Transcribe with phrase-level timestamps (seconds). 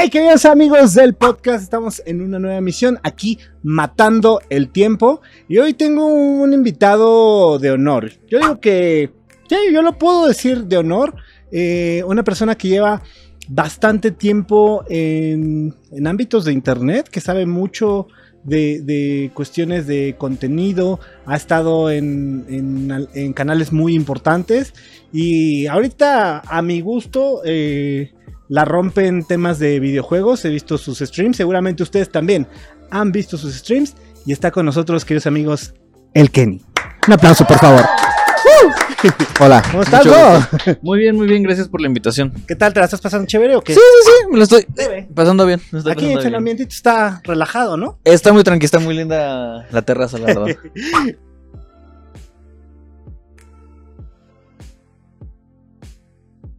[0.00, 5.22] Hey, queridos amigos del podcast, estamos en una nueva emisión aquí matando el tiempo.
[5.48, 8.12] Y hoy tengo un invitado de honor.
[8.28, 9.10] Yo digo que,
[9.48, 11.16] sí, yo lo puedo decir de honor,
[11.50, 13.02] eh, una persona que lleva
[13.48, 18.06] bastante tiempo en, en ámbitos de internet, que sabe mucho
[18.44, 24.74] de, de cuestiones de contenido, ha estado en, en- en canales muy importantes.
[25.12, 28.12] Y ahorita a mi gusto eh,
[28.48, 32.46] la rompen temas de videojuegos, he visto sus streams, seguramente ustedes también
[32.90, 33.94] han visto sus streams
[34.24, 35.74] y está con nosotros, queridos amigos,
[36.14, 36.62] el Kenny.
[37.06, 37.84] Un aplauso, por favor.
[39.40, 39.62] Hola.
[39.70, 40.34] ¿Cómo estás, Mucho Go?
[40.34, 40.78] gusto.
[40.82, 42.32] Muy bien, muy bien, gracias por la invitación.
[42.48, 42.72] ¿Qué tal?
[42.72, 43.72] ¿Te la estás pasando chévere o qué?
[43.74, 44.66] Sí, sí, sí, me lo estoy
[45.14, 45.60] pasando bien.
[45.70, 46.34] me estoy Aquí pasando el bien.
[46.34, 48.00] ambientito está relajado, ¿no?
[48.02, 50.46] Está muy tranquila, está muy linda la terraza, la verdad.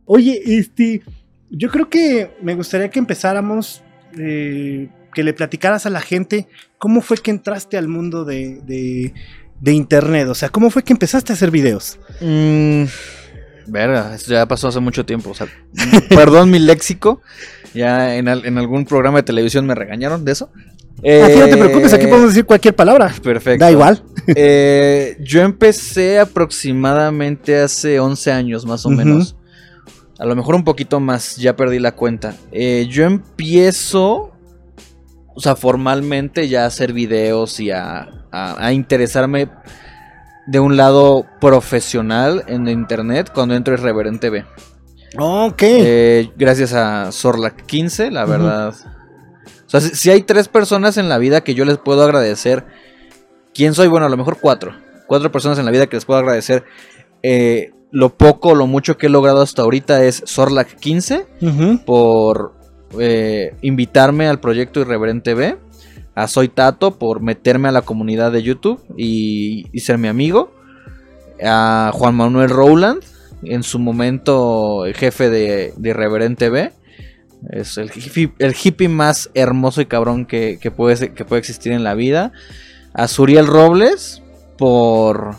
[0.06, 1.02] Oye, este,
[1.52, 3.82] yo creo que me gustaría que empezáramos,
[4.18, 9.14] eh, que le platicaras a la gente cómo fue que entraste al mundo de, de-
[9.60, 12.00] de internet, o sea, cómo fue que empezaste a hacer videos.
[12.22, 12.84] Mm,
[13.68, 15.32] verga, esto ya pasó hace mucho tiempo.
[15.32, 15.48] O sea,
[16.10, 17.22] perdón mi léxico.
[17.74, 20.50] Ya en, al- en algún programa de televisión me regañaron de eso.
[21.00, 23.14] Aquí no te Eh, preocupes, aquí podemos decir cualquier palabra.
[23.22, 23.64] Perfecto.
[23.64, 24.02] Da igual.
[24.28, 29.36] Eh, yo empecé aproximadamente hace 11 años, más o menos.
[30.20, 32.36] A lo mejor un poquito más, ya perdí la cuenta.
[32.52, 34.32] Eh, yo empiezo,
[35.36, 39.50] o sea, formalmente ya a hacer videos y a, a- a interesarme
[40.48, 44.46] de un lado profesional en internet cuando entro en Reverend TV.
[45.18, 45.62] Ok.
[45.64, 48.74] Eh, gracias a Sorlac 15, la verdad.
[49.66, 52.66] O sea, si, si hay tres personas en la vida que yo les puedo agradecer.
[53.54, 53.88] ¿Quién soy?
[53.88, 54.74] Bueno, a lo mejor cuatro.
[55.08, 56.64] Cuatro personas en la vida que les puedo agradecer.
[57.24, 61.80] Eh, lo poco lo mucho que he logrado hasta ahorita es Sorlac 15 Ujú.
[61.86, 62.54] por
[63.00, 65.58] eh, invitarme al proyecto Irreverente TV.
[66.16, 70.52] A Soy Tato por meterme a la comunidad de YouTube y, y ser mi amigo.
[71.42, 73.02] A Juan Manuel Rowland,
[73.44, 76.74] en su momento jefe de, de Irreverente TV.
[77.52, 81.72] Es el hippie, el hippie más hermoso y cabrón que, que puede, que puede existir
[81.72, 82.34] en la vida.
[82.94, 84.22] A Suriel Robles
[84.58, 85.36] por,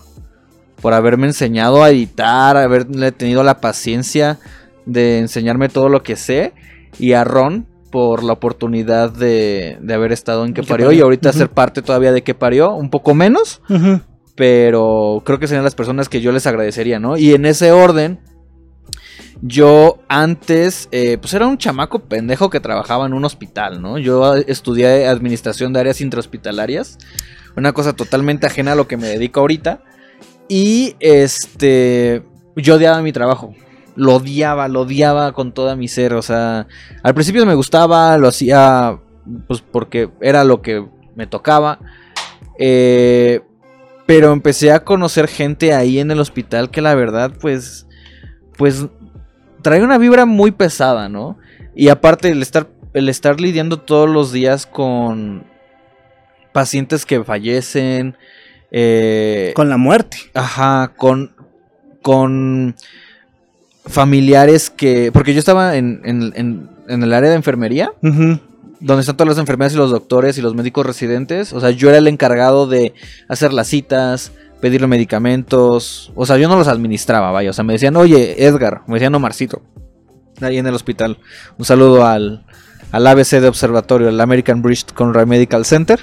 [0.81, 4.39] por haberme enseñado a editar, haberle tenido la paciencia
[4.87, 6.53] de enseñarme todo lo que sé.
[6.99, 10.99] Y a Ron por la oportunidad de, de haber estado en Que Parió Parió.
[10.99, 13.63] y ahorita ser parte todavía de Que Parió, un poco menos,
[14.37, 17.17] pero creo que serían las personas que yo les agradecería, ¿no?
[17.17, 18.21] Y en ese orden,
[19.43, 23.99] yo antes, eh, pues era un chamaco pendejo que trabajaba en un hospital, ¿no?
[23.99, 26.99] Yo estudié administración de áreas intrahospitalarias,
[27.57, 29.83] una cosa totalmente ajena a lo que me dedico ahorita.
[30.53, 32.25] Y este,
[32.56, 33.55] yo odiaba mi trabajo.
[33.94, 36.12] Lo odiaba, lo odiaba con toda mi ser.
[36.15, 36.66] O sea,
[37.05, 38.99] al principio me gustaba, lo hacía
[39.47, 40.84] pues porque era lo que
[41.15, 41.78] me tocaba.
[42.59, 43.43] Eh,
[44.06, 47.87] pero empecé a conocer gente ahí en el hospital que la verdad, pues,
[48.59, 48.89] pues
[49.62, 51.39] trae una vibra muy pesada, ¿no?
[51.77, 55.44] Y aparte el estar, el estar lidiando todos los días con
[56.53, 58.16] pacientes que fallecen,
[58.71, 60.19] eh, Con la muerte.
[60.35, 61.33] Ajá, con.
[62.03, 62.75] Con
[63.87, 65.11] familiares que.
[65.13, 69.39] Porque yo estaba en, en- en- en el área de enfermería, donde están todas las
[69.39, 71.53] enfermeras y los doctores y los médicos residentes.
[71.53, 72.95] O sea, yo era el encargado de
[73.29, 76.11] hacer las citas, pedirle medicamentos.
[76.17, 77.51] O sea, yo no los administraba, vaya.
[77.51, 79.63] O sea, me decían, oye, Edgar, me decían Omarcito.
[80.41, 81.19] Ahí en el hospital.
[81.59, 82.45] Un saludo al,
[82.91, 86.01] al ABC de Observatorio, el American Bridge Conrad Medical Center.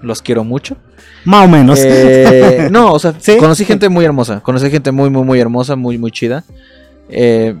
[0.00, 0.76] Los quiero mucho.
[1.26, 1.80] Más o menos.
[1.82, 3.36] Eh, no, o sea, ¿Sí?
[3.36, 4.40] conocí gente muy hermosa.
[4.40, 6.44] Conocí gente muy, muy, muy hermosa, muy, muy chida.
[7.08, 7.54] Eh,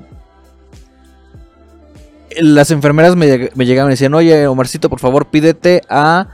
[2.38, 6.28] las enfermeras me, me llegaban y decían, oye, Omarcito, por favor, pídete a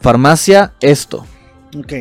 [0.00, 1.24] farmacia esto.
[1.78, 1.92] Ok.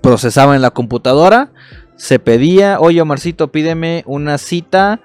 [0.00, 1.50] Procesaba en la computadora,
[1.96, 5.00] se pedía, oye, Omarcito, pídeme una cita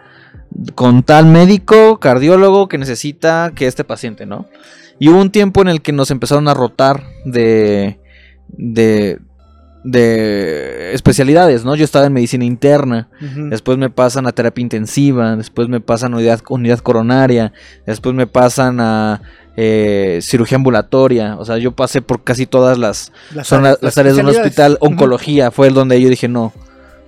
[0.76, 4.46] con tal médico, cardiólogo que necesita que este paciente, ¿no?
[4.98, 7.99] Y hubo un tiempo en el que nos empezaron a rotar de,
[8.58, 9.20] de,
[9.84, 11.76] de especialidades, ¿no?
[11.76, 13.08] Yo estaba en medicina interna,
[13.50, 17.54] después me pasan a terapia intensiva, después me pasan a unidad, unidad coronaria,
[17.86, 19.22] después me pasan a
[19.56, 24.16] eh, cirugía ambulatoria, o sea, yo pasé por casi todas las, Las son las áreas
[24.16, 26.54] de un hospital, oncología, fue el donde yo dije, no,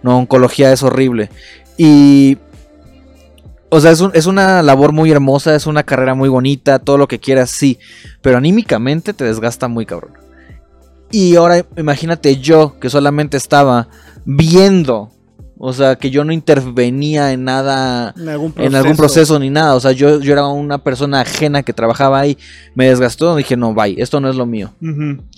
[0.04, 1.30] no, oncología es horrible.
[1.78, 2.38] Y,
[3.70, 6.98] o sea, es, un- es una labor muy hermosa, es una carrera muy bonita, todo
[6.98, 7.80] lo que quieras, sí,
[8.22, 10.12] pero anímicamente te desgasta muy cabrón.
[11.12, 13.88] Y ahora imagínate yo, que solamente estaba
[14.26, 15.12] viendo
[15.64, 19.76] O sea, que yo no intervenía en nada, En algún en algún proceso ni nada.
[19.76, 22.36] O sea, yo, yo era una persona ajena que trabajaba ahí.
[22.74, 24.74] Me desgastó, dije, no, bye, esto no es lo mío.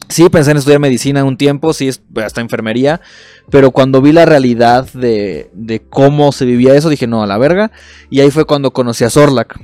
[0.08, 1.90] Sí, pensé en estudiar medicina un tiempo, sí,
[2.24, 3.02] hasta enfermería,
[3.50, 7.38] pero cuando vi la realidad de, de cómo se vivía eso, dije, no, a la
[7.38, 7.72] verga.
[8.10, 9.60] Y ahí fue cuando conocí a Zorlak.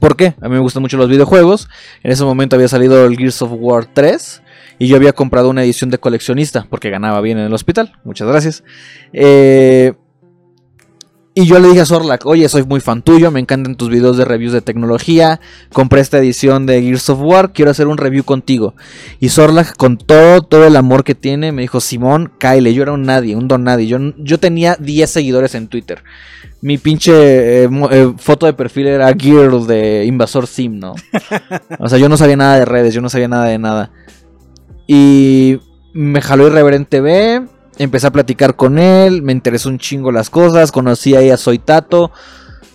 [0.00, 0.34] ¿Por qué?
[0.40, 1.68] A mí me gustan mucho los videojuegos.
[2.02, 4.42] En ese momento había salido el Gears of War 3
[4.78, 7.92] y yo había comprado una edición de coleccionista porque ganaba bien en el hospital.
[8.04, 8.64] Muchas gracias.
[9.12, 9.94] Eh,
[11.38, 14.16] y yo le dije a Zorlak, oye, soy muy fan tuyo, me encantan tus videos
[14.16, 15.38] de reviews de tecnología,
[15.72, 18.74] compré esta edición de Gears of War, quiero hacer un review contigo.
[19.20, 22.90] Y Zorlak, con todo, todo el amor que tiene, me dijo, Simón, Kyle, yo era
[22.90, 23.86] un nadie, un don nadie.
[23.86, 26.02] Yo, yo tenía 10 seguidores en Twitter.
[26.60, 30.96] Mi pinche eh, eh, foto de perfil era Gear de Invasor Sim, ¿no?
[31.78, 33.92] O sea, yo no sabía nada de redes, yo no sabía nada de nada.
[34.88, 35.60] Y
[35.92, 37.46] me jaló Irreverente TV,
[37.78, 41.58] empecé a platicar con él, me interesó un chingo las cosas, conocí ahí a Soy
[41.58, 42.10] Tato.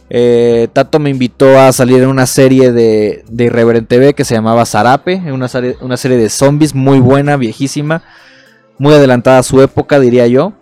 [0.10, 4.36] Eh, Tato me invitó a salir en una serie de, de Irreverente TV que se
[4.36, 8.04] llamaba Zarape, una serie, una serie de zombies muy buena, viejísima,
[8.78, 10.54] muy adelantada a su época, diría yo.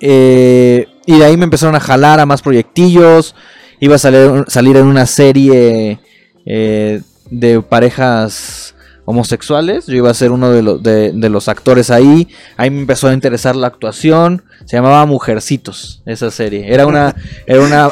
[0.00, 3.34] Eh, y de ahí me empezaron a jalar a más proyectillos.
[3.80, 5.98] Iba a salir, salir en una serie
[6.46, 7.00] eh,
[7.30, 8.73] de parejas
[9.04, 9.86] homosexuales.
[9.86, 12.28] Yo iba a ser uno de, los de, de los actores ahí.
[12.56, 14.44] Ahí me empezó a interesar la actuación.
[14.64, 16.72] Se llamaba Mujercitos, esa serie.
[16.72, 17.14] Era una,
[17.46, 17.90] era una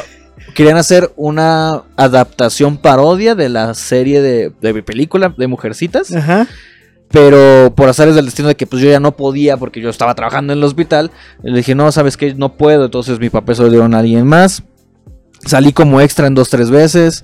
[0.53, 6.13] querían hacer una adaptación parodia de la serie de, de mi película de Mujercitas.
[6.13, 6.47] Ajá.
[7.13, 10.15] Pero por azares del destino de que pues yo ya no podía porque yo estaba
[10.15, 11.11] trabajando en el hospital,
[11.43, 12.85] le dije, no, sabes que no puedo.
[12.85, 14.63] Entonces mi papel se lo dieron a alguien más.
[15.45, 17.23] Salí como extra en dos, tres veces.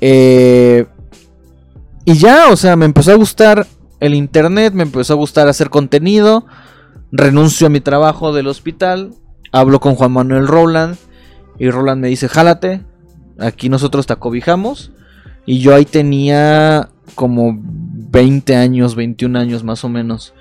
[0.00, 0.86] Eh,
[2.04, 3.66] y ya, o sea, me empezó a gustar
[4.00, 6.46] el internet, me empezó a gustar hacer contenido.
[7.12, 9.12] Renuncio a mi trabajo del hospital.
[9.52, 10.96] Hablo con Juan Manuel Roland.
[11.58, 12.82] Y Roland me dice, jálate.
[13.38, 14.92] Aquí nosotros te acobijamos.
[15.46, 20.32] Y yo ahí tenía como 20 años, 21 años más o menos.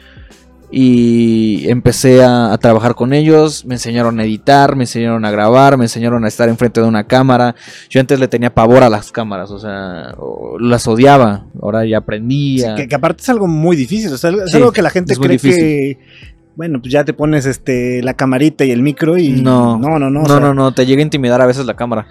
[0.71, 5.77] Y empecé a, a trabajar con ellos, me enseñaron a editar, me enseñaron a grabar,
[5.77, 7.55] me enseñaron a estar enfrente de una cámara.
[7.89, 10.13] Yo antes le tenía pavor a las cámaras, o sea,
[10.59, 12.75] las odiaba, ahora ya aprendía.
[12.75, 14.13] Que, que aparte es algo muy difícil.
[14.13, 15.59] O sea, es Sí, algo que la gente cree difícil.
[15.59, 15.99] que.
[16.55, 19.29] Bueno, pues ya te pones este la camarita y el micro y.
[19.41, 20.09] No, no, no.
[20.11, 22.05] No, o no, sea, no, no, te llega a intimidar a veces la cámara.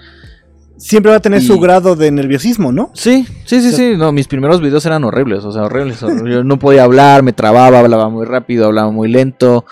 [0.78, 2.90] Siempre va a tener Y- su grado de nerviosismo, ¿no?
[2.94, 3.94] Sí, sí, sí, sí.
[3.96, 6.00] No, mis primeros videos eran horribles, o sea, horribles.
[6.00, 9.64] Yo no podía hablar, me trababa, hablaba muy rápido, hablaba muy lento,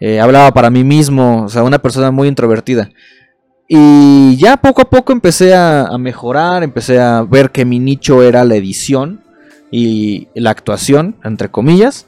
[0.00, 2.90] eh, hablaba para mí mismo, o sea, una persona muy introvertida.
[3.68, 8.22] Y ya poco a poco empecé a, a mejorar, empecé a ver que mi nicho
[8.22, 9.20] era la edición
[9.72, 12.06] y la actuación, entre comillas.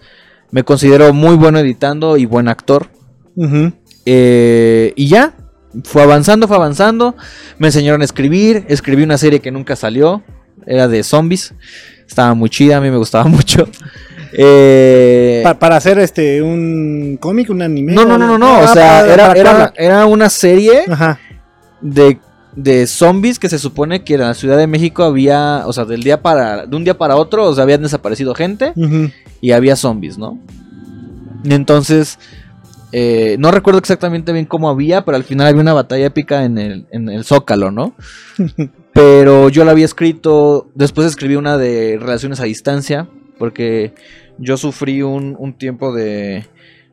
[0.52, 2.86] Me considero muy bueno editando y buen actor.
[4.06, 5.34] Eh, y ya,
[5.84, 7.14] fue avanzando, fue avanzando.
[7.58, 8.64] Me enseñaron a escribir.
[8.68, 10.22] Escribí una serie que nunca salió.
[10.66, 11.54] Era de zombies.
[12.06, 13.68] Estaba muy chida, a mí me gustaba mucho.
[14.32, 17.92] Eh, Pa- para hacer este un cómic, un anime.
[17.94, 18.46] no, no, no, no, no.
[18.46, 21.18] Ah, O sea, para- era, para era, era una serie Ajá.
[21.80, 22.18] de,
[22.54, 26.02] de zombies que se supone que en la Ciudad de México había, o sea, del
[26.02, 28.72] día para, de un día para otro, o sea, habían desaparecido gente.
[29.40, 30.38] Y había zombies, ¿no?
[31.44, 32.18] Entonces,
[32.92, 36.58] eh, no recuerdo exactamente bien cómo había, pero al final había una batalla épica en
[36.58, 37.94] el, en el Zócalo, ¿no?
[38.94, 43.94] Pero yo la había escrito, después escribí una de relaciones a distancia, porque
[44.38, 46.46] yo sufrí un, un tiempo de...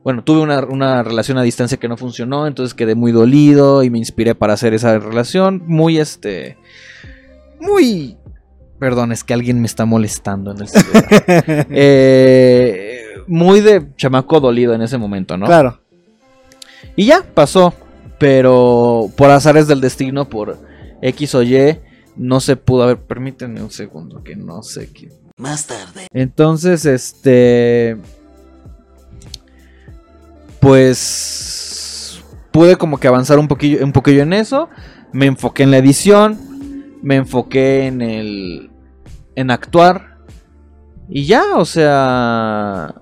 [0.04, 3.90] Bueno, tuve una, una relación a distancia que no funcionó, entonces quedé muy dolido y
[3.90, 5.64] me inspiré para hacer esa relación.
[5.66, 6.58] Muy este...
[7.60, 8.18] Muy...
[8.78, 11.68] Perdón, es que alguien me está molestando en el celular.
[11.72, 15.46] Eh, muy de chamaco dolido en ese momento, ¿no?
[15.46, 15.80] Claro.
[16.96, 17.74] Y ya, pasó.
[18.18, 20.58] Pero por azares del destino, por
[21.01, 21.80] X o Y,
[22.15, 22.84] no se pudo.
[22.84, 25.12] A ver, permítanme un segundo, que no sé qué.
[25.38, 26.08] Más tarde.
[26.13, 27.98] Entonces, este.
[30.60, 32.24] Pues.
[32.51, 34.70] Pude como que avanzar un poquillo, un poquillo en eso.
[35.12, 36.39] Me enfoqué en la edición.
[37.01, 38.72] Me enfoqué en el.
[39.36, 40.20] En actuar.
[41.10, 42.96] Y ya, o sea.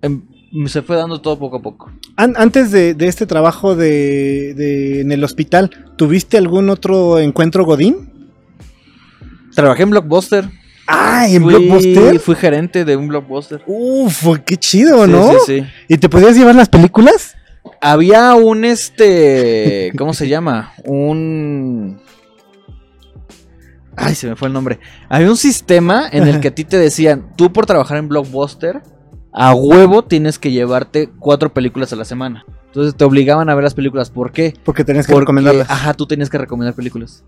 [0.00, 0.28] em-
[0.66, 1.90] se fue dando todo poco a poco.
[2.16, 7.64] An- antes de, de este trabajo de, de- en el hospital, ¿tuviste algún otro encuentro
[7.64, 8.10] Godín?
[9.54, 10.48] Trabajé en Blockbuster.
[10.86, 12.18] Ah, en Fui- Blockbuster.
[12.20, 13.62] Fui gerente de un Blockbuster.
[13.66, 15.32] Uf, qué chido, Sí, ¿no?
[15.32, 15.66] sí, sí.
[15.88, 17.34] ¿Y te podías llevar las películas?
[17.80, 19.92] Había un este.
[19.96, 20.72] ¿Cómo se llama?
[20.84, 22.00] Un.
[23.96, 24.80] Ay, se me fue el nombre.
[25.08, 28.82] Había un sistema en el que a ti te decían, tú por trabajar en Blockbuster,
[29.32, 32.44] a huevo tienes que llevarte cuatro películas a la semana.
[32.66, 34.10] Entonces te obligaban a ver las películas.
[34.10, 34.54] ¿Por qué?
[34.64, 35.70] Porque tenías que Porque, recomendarlas.
[35.70, 37.22] Ajá, tú tenías que recomendar películas.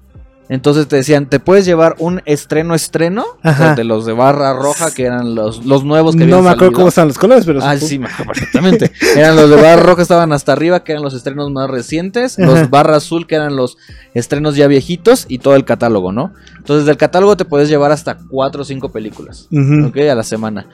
[0.50, 3.74] Entonces te decían, te puedes llevar un estreno estreno o sea, Ajá.
[3.76, 6.88] de los de barra roja, que eran los, los nuevos que No me acuerdo cómo
[6.88, 8.92] están los colores, pero Ah, supongo- sí, me acuerdo perfectamente.
[9.16, 12.38] Eran los de barra roja, estaban hasta arriba, que eran los estrenos más recientes.
[12.38, 12.46] Ajá.
[12.46, 13.78] Los barra azul, que eran los
[14.12, 15.24] estrenos ya viejitos.
[15.30, 16.34] Y todo el catálogo, ¿no?
[16.58, 19.48] Entonces, del catálogo te puedes llevar hasta cuatro o cinco películas.
[19.50, 19.86] Ujú.
[19.86, 19.96] ¿Ok?
[20.10, 20.66] A la semana.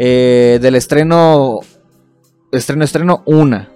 [0.00, 1.58] Eh, del estreno.
[2.52, 3.68] Estreno, estreno, una.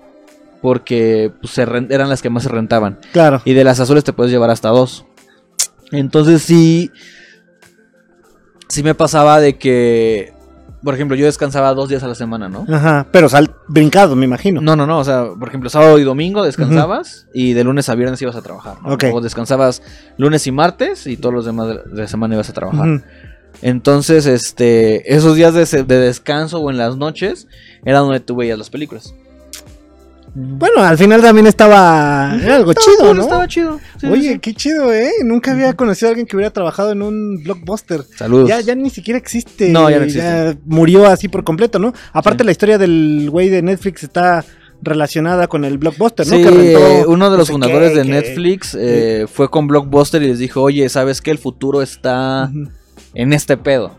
[0.62, 2.98] Porque pues, se eran las que más se rentaban.
[3.12, 3.42] Claro.
[3.44, 5.04] Y de las azules te puedes llevar hasta dos.
[5.90, 6.90] Entonces sí.
[8.68, 10.32] Sí me pasaba de que.
[10.84, 12.66] Por ejemplo, yo descansaba dos días a la semana, ¿no?
[12.68, 13.06] Ajá.
[13.12, 14.60] Pero sal brincado, me imagino.
[14.60, 14.98] No, no, no.
[14.98, 18.42] O sea, por ejemplo, sábado y domingo descansabas y de lunes a viernes ibas a
[18.42, 18.78] trabajar.
[18.82, 18.94] ¿no?
[18.94, 19.04] Ok.
[19.12, 19.82] O descansabas
[20.16, 22.88] lunes y martes y todos los demás de la semana ibas a trabajar.
[22.88, 23.04] Ujú.
[23.60, 27.46] Entonces, este, esos días de, de descanso o en las noches
[27.84, 29.14] era donde tú veías las películas.
[30.34, 32.34] Bueno, al final también estaba.
[32.42, 33.22] Era algo Estaba chido, cool, ¿no?
[33.24, 33.78] Estaba chido.
[33.78, 34.38] Sí, sí, Oye, sí.
[34.38, 35.10] qué chido, ¿eh?
[35.24, 38.02] Nunca había conocido a alguien que hubiera trabajado en un blockbuster.
[38.16, 38.48] Saludos.
[38.48, 39.68] Ya, ya ni siquiera existe.
[39.68, 40.56] No, ya no existe.
[40.64, 41.92] murió así por completo, ¿no?
[42.14, 42.46] Aparte, Sí.
[42.46, 44.42] la historia del güey de Netflix está
[44.80, 46.34] relacionada con el blockbuster, ¿no?
[46.36, 49.50] Sí, Que rentó eh, uno de no los sé fundadores qué, de Netflix eh, fue
[49.50, 51.30] con Blockbuster y les dijo, oye, ¿sabes qué?
[51.30, 52.50] El futuro está
[53.14, 53.92] en este pedo.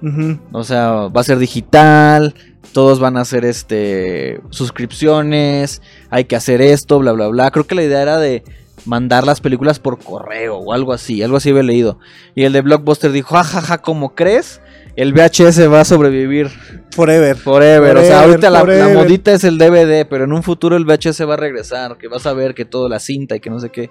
[0.51, 2.33] O sea, va a ser digital,
[2.71, 7.51] todos van a hacer este suscripciones, hay que hacer esto, bla, bla, bla.
[7.51, 8.43] Creo que la idea era de
[8.85, 11.99] mandar las películas por correo o algo así, algo así había leído.
[12.35, 14.61] Y el de Blockbuster dijo, jajaja, ¿cómo crees?
[14.95, 16.49] El VHS va a sobrevivir
[16.91, 17.35] Forever.
[17.35, 17.97] forever.
[17.97, 21.27] o sea, ahorita la, la modita es el DVD, pero en un futuro el VHS
[21.27, 23.69] va a regresar, que vas a ver que todo la cinta y que no sé
[23.69, 23.89] qué.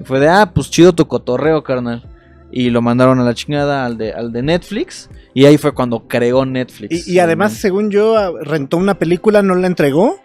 [0.00, 2.02] Y fue de, ah, pues chido tu cotorreo, carnal.
[2.50, 5.10] Y lo mandaron a la chingada al de, al de Netflix.
[5.34, 7.06] Y ahí fue cuando creó Netflix.
[7.08, 10.18] Y, y además, según yo, ah, rentó una película, no la entregó.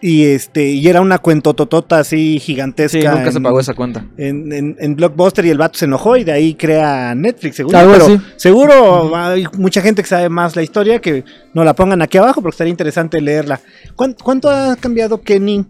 [0.00, 3.00] Y este, y era una cuentototota así gigantesca.
[3.00, 4.04] Sí, nunca se pagó esa cuenta.
[4.18, 7.78] En, en- en Blockbuster y el vato se enojó y de ahí crea Netflix, seguro.
[7.78, 8.20] Pero así.
[8.36, 11.24] seguro hay mucha gente que sabe más la historia que
[11.54, 13.60] no la pongan aquí abajo porque estaría interesante leerla.
[13.96, 15.64] ¿Cuán- ¿Cuánto ha cambiado Kenny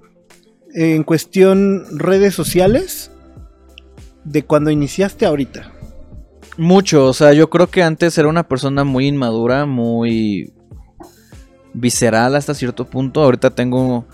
[0.74, 3.12] en cuestión redes sociales
[4.24, 5.72] de cuando iniciaste ahorita?
[6.56, 10.52] Mucho, o sea, yo creo que antes era una persona muy inmadura, muy
[11.72, 13.22] visceral hasta cierto punto.
[13.22, 14.06] Ahorita tengo,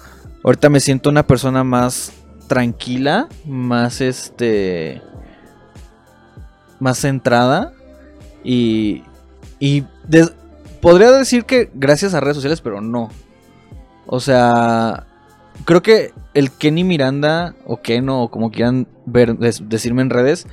[0.42, 2.12] ahorita me siento una persona más
[2.48, 5.02] tranquila, más este,
[6.78, 7.72] más centrada
[8.42, 9.02] y
[9.60, 9.84] y
[10.80, 13.10] podría decir que gracias a redes sociales, pero no.
[14.06, 15.06] O sea,
[15.64, 20.46] creo que el Kenny Miranda o Ken o como quieran ver, decirme en redes,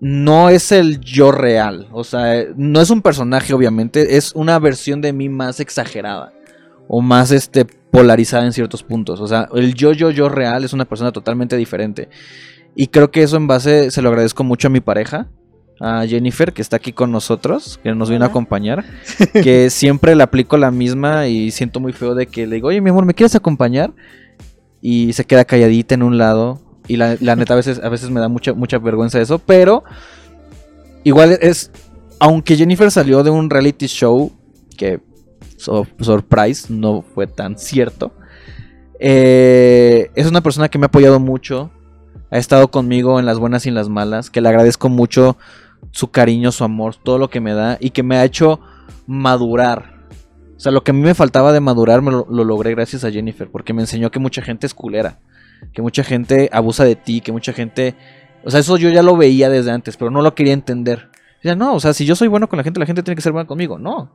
[0.00, 1.88] no es el yo real.
[1.92, 4.16] O sea, no es un personaje, obviamente.
[4.16, 6.32] Es una versión de mí más exagerada.
[6.88, 9.20] O más este polarizada en ciertos puntos.
[9.20, 12.08] O sea, el yo, yo, yo real es una persona totalmente diferente.
[12.74, 15.28] Y creo que eso en base se lo agradezco mucho a mi pareja.
[15.78, 18.84] A Jennifer, que está aquí con nosotros, que nos vino a acompañar.
[19.32, 22.80] Que siempre le aplico la misma y siento muy feo de que le digo, oye,
[22.80, 23.92] mi amor, ¿me quieres acompañar?
[24.80, 26.60] Y se queda calladita en un lado.
[26.88, 29.82] Y la, la neta a veces, a veces me da mucha, mucha vergüenza eso, pero
[31.04, 31.70] igual es,
[32.20, 34.32] aunque Jennifer salió de un reality show
[34.76, 35.00] que,
[35.56, 38.12] so- surprise, no fue tan cierto,
[39.00, 41.70] eh, es una persona que me ha apoyado mucho,
[42.30, 45.36] ha estado conmigo en las buenas y en las malas, que le agradezco mucho
[45.90, 48.60] su cariño, su amor, todo lo que me da y que me ha hecho
[49.06, 49.96] madurar.
[50.56, 53.04] O sea, lo que a mí me faltaba de madurar me lo, lo logré gracias
[53.04, 55.18] a Jennifer, porque me enseñó que mucha gente es culera,
[55.72, 57.94] que mucha gente abusa de ti, que mucha gente...
[58.44, 61.10] O sea, eso yo ya lo veía desde antes, pero no lo quería entender.
[61.42, 63.22] Ya no, o sea, si yo soy bueno con la gente, la gente tiene que
[63.22, 63.78] ser buena conmigo.
[63.78, 64.10] No.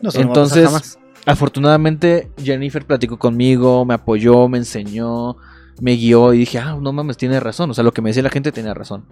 [0.00, 0.98] No, Entonces, jamás.
[1.26, 5.36] afortunadamente, Jennifer platicó conmigo, me apoyó, me enseñó,
[5.80, 7.70] me guió y dije, ah, no mames, tiene razón.
[7.70, 9.04] O sea, lo que me decía la gente tenía razón.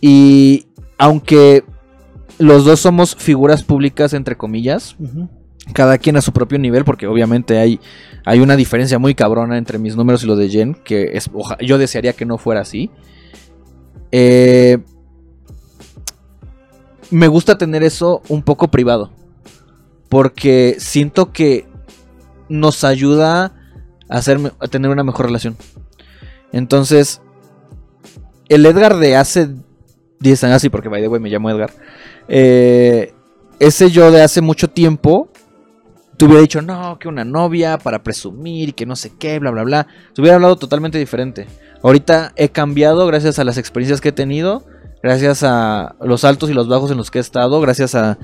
[0.00, 0.66] Y
[1.00, 1.64] aunque
[2.38, 4.96] los dos somos figuras públicas, entre comillas,
[5.72, 7.80] cada quien a su propio nivel, porque obviamente hay,
[8.26, 11.56] hay una diferencia muy cabrona entre mis números y los de Jen, que es, oja-
[11.60, 12.90] yo desearía que no fuera así.
[14.12, 14.78] Eh,
[17.10, 19.10] me gusta tener eso un poco privado,
[20.10, 21.66] porque siento que
[22.48, 23.54] nos ayuda
[24.08, 25.56] a, hacer, a tener una mejor relación.
[26.52, 27.20] Entonces,
[28.48, 29.48] el Edgar de hace
[30.20, 31.72] 10 años, sí, porque by the way me llamo Edgar,
[32.28, 33.12] eh,
[33.58, 35.30] ese yo de hace mucho tiempo
[36.16, 39.62] te hubiera dicho, no, que una novia para presumir que no sé qué, bla, bla,
[39.64, 39.86] bla.
[40.14, 41.46] Te hubiera hablado totalmente diferente.
[41.82, 44.66] Ahorita he cambiado gracias a las experiencias que he tenido,
[45.02, 48.18] gracias a los altos y los bajos en los que he estado, gracias a,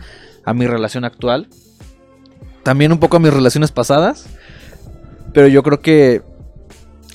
[0.45, 1.49] a mi relación actual.
[2.63, 4.27] También un poco a mis relaciones pasadas.
[5.33, 6.21] Pero yo creo que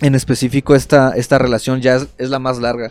[0.01, 2.89] en específico esta, esta relación ya es la más larga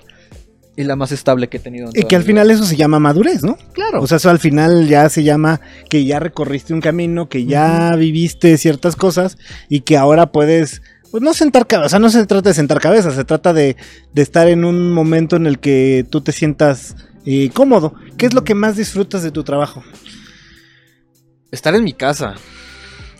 [0.76, 1.90] y la más estable que he tenido.
[1.92, 3.58] en Y que al final eso se llama madurez, ¿no?
[3.72, 4.02] Claro.
[4.02, 7.94] O sea, eso al final ya se llama que ya recorriste un camino, que ya
[7.96, 12.24] viviste ciertas cosas y que ahora puedes, pues no sentar cabeza, o sea, no se
[12.26, 13.76] trata de sentar cabeza, se trata de,
[14.12, 16.96] de estar en un momento en el que tú te sientas
[17.26, 17.94] eh, cómodo.
[18.16, 19.82] ¿Qué es lo que más disfrutas de tu trabajo?
[21.50, 22.34] estar en mi casa.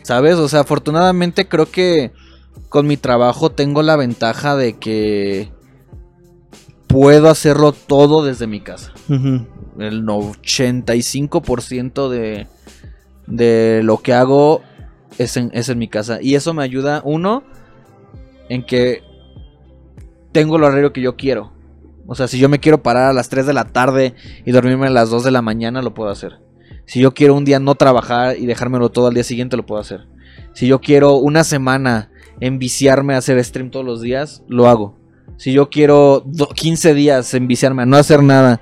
[0.03, 0.37] ¿Sabes?
[0.37, 2.13] O sea, afortunadamente creo que
[2.69, 5.51] con mi trabajo tengo la ventaja de que
[6.91, 8.93] puedo hacerlo todo desde mi casa.
[9.79, 12.49] El 85% de,
[13.27, 14.63] de lo que hago
[15.17, 16.19] es en, es en mi casa.
[16.21, 17.45] Y eso me ayuda, uno,
[18.49, 19.03] en que
[20.33, 21.53] tengo el horario que yo quiero.
[22.07, 24.89] O sea, si yo me quiero parar a las 3 de la tarde y dormirme
[24.89, 26.41] a las 2 de la mañana, lo puedo hacer.
[26.87, 29.81] Si yo quiero un día no trabajar y dejármelo todo al día siguiente, lo puedo
[29.81, 30.09] hacer.
[30.55, 35.00] Si yo quiero una semana enviciarme a hacer stream todos los días, lo hago.
[35.41, 38.61] Si yo quiero do- 15 días enviciarme a no hacer nada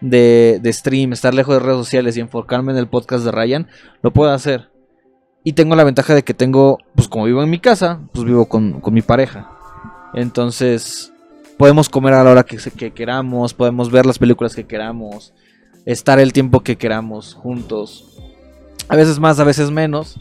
[0.00, 3.68] de, de stream, estar lejos de redes sociales y enfocarme en el podcast de Ryan,
[4.02, 4.68] lo puedo hacer.
[5.44, 8.46] Y tengo la ventaja de que tengo, pues como vivo en mi casa, pues vivo
[8.46, 9.48] con, con mi pareja.
[10.14, 11.12] Entonces,
[11.56, 15.32] podemos comer a la hora que, que queramos, podemos ver las películas que queramos,
[15.84, 18.18] estar el tiempo que queramos juntos.
[18.88, 20.18] A veces más, a veces menos.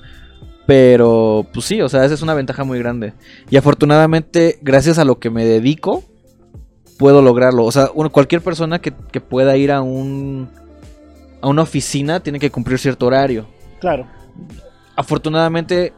[0.65, 3.13] Pero, pues sí, o sea, esa es una ventaja muy grande.
[3.49, 6.03] Y afortunadamente, gracias a lo que me dedico,
[6.97, 7.65] puedo lograrlo.
[7.65, 10.49] O sea, uno- cualquier persona que, que pueda ir a un
[11.41, 13.45] a una oficina tiene que cumplir cierto horario.
[13.79, 14.07] Claro.
[14.95, 15.93] Afortunadamente,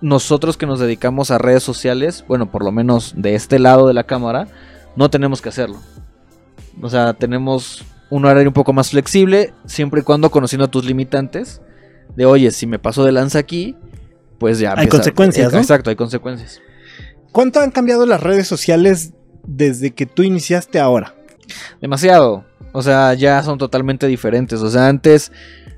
[0.00, 3.92] nosotros que nos dedicamos a redes sociales, bueno, por lo menos de este lado de
[3.94, 4.48] la cámara,
[4.94, 5.76] no tenemos que hacerlo.
[6.80, 11.60] O sea, tenemos un horario un poco más flexible, siempre y cuando conociendo tus limitantes.
[12.14, 13.76] De oye, si me paso de lanza aquí,
[14.38, 14.70] pues ya.
[14.70, 15.58] Hay empieza- consecuencias, ¿no?
[15.58, 16.60] Exacto, hay consecuencias.
[17.32, 19.12] ¿Cuánto han cambiado las redes sociales
[19.46, 21.14] desde que tú iniciaste ahora?
[21.80, 22.44] Demasiado.
[22.72, 24.60] O sea, ya son totalmente diferentes.
[24.62, 25.32] O sea, antes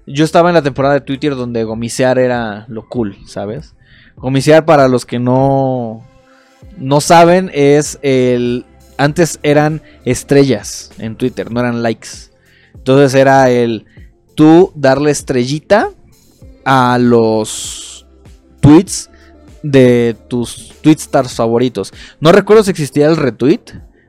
[0.07, 3.75] yo estaba en la temporada de Twitter donde gomisear era lo cool, ¿sabes?
[4.16, 6.05] Gomisear para los que no
[6.77, 8.64] no saben es el
[8.97, 12.09] antes eran estrellas en Twitter, no eran likes.
[12.75, 13.85] Entonces era el
[14.35, 15.90] tú darle estrellita
[16.64, 17.88] a los
[18.68, 19.11] tweets
[19.62, 21.92] de tus tweetstars favoritos.
[22.20, 23.61] No recuerdo si existía el retweet,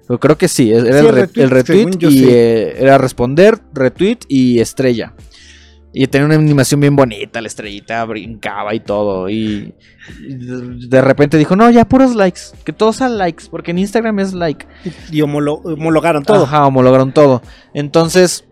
[0.07, 2.25] pero creo que sí, era Sí, el, el re- retweet, el y sí.
[2.29, 5.13] eh, era responder, retweet y estrella.
[5.91, 9.27] Y tenía una animación bien bonita, la estrellita brincaba y todo.
[9.27, 9.73] Y
[10.19, 14.19] de de repente dijo, no, ya puros likes, que todos sean likes, porque en Instagram
[14.19, 14.67] es like.
[15.11, 16.43] Y homolo- homologaron todo.
[16.43, 17.41] Ajá, homologaron todo.
[17.73, 18.45] Entonces,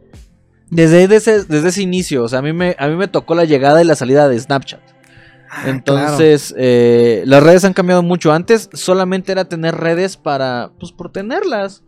[0.71, 3.45] desde ese, desde ese inicio, o sea, a mí, me, a mí me tocó la
[3.45, 4.81] llegada y la salida de Snapchat.
[5.49, 5.63] Ah.
[5.67, 8.31] Entonces, eh, las redes han cambiado mucho.
[8.31, 11.83] Antes solamente era tener redes para, pues, por tenerlas.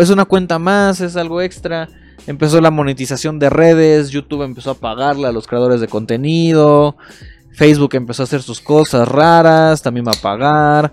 [0.00, 1.88] Es una cuenta más, es algo extra.
[2.26, 6.96] Empezó la monetización de redes, YouTube empezó a pagarle a los creadores de contenido,
[7.52, 10.92] Facebook empezó a hacer sus cosas raras, también va a pagar.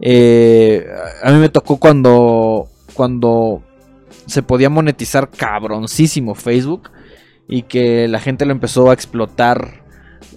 [0.00, 0.86] Eh,
[1.22, 3.62] a mí me tocó cuando, cuando
[4.26, 6.90] se podía monetizar cabroncísimo Facebook
[7.46, 9.83] y que la gente lo empezó a explotar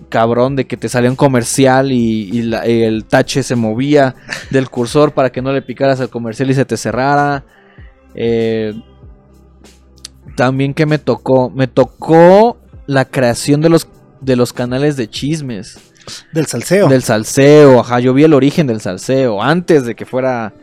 [0.10, 4.16] cabrón de que te salía un comercial y, y la- el tache se movía
[4.52, 7.44] del cursor para que no le picaras al comercial y se te cerrara.
[8.16, 8.74] Eh,
[10.36, 13.88] también que me tocó, me tocó la creación de los
[14.22, 15.78] de los canales de chismes,
[16.34, 16.88] Del salseo.
[16.88, 20.54] del salseo, ajá, yo vi el origen del salseo antes de que fuera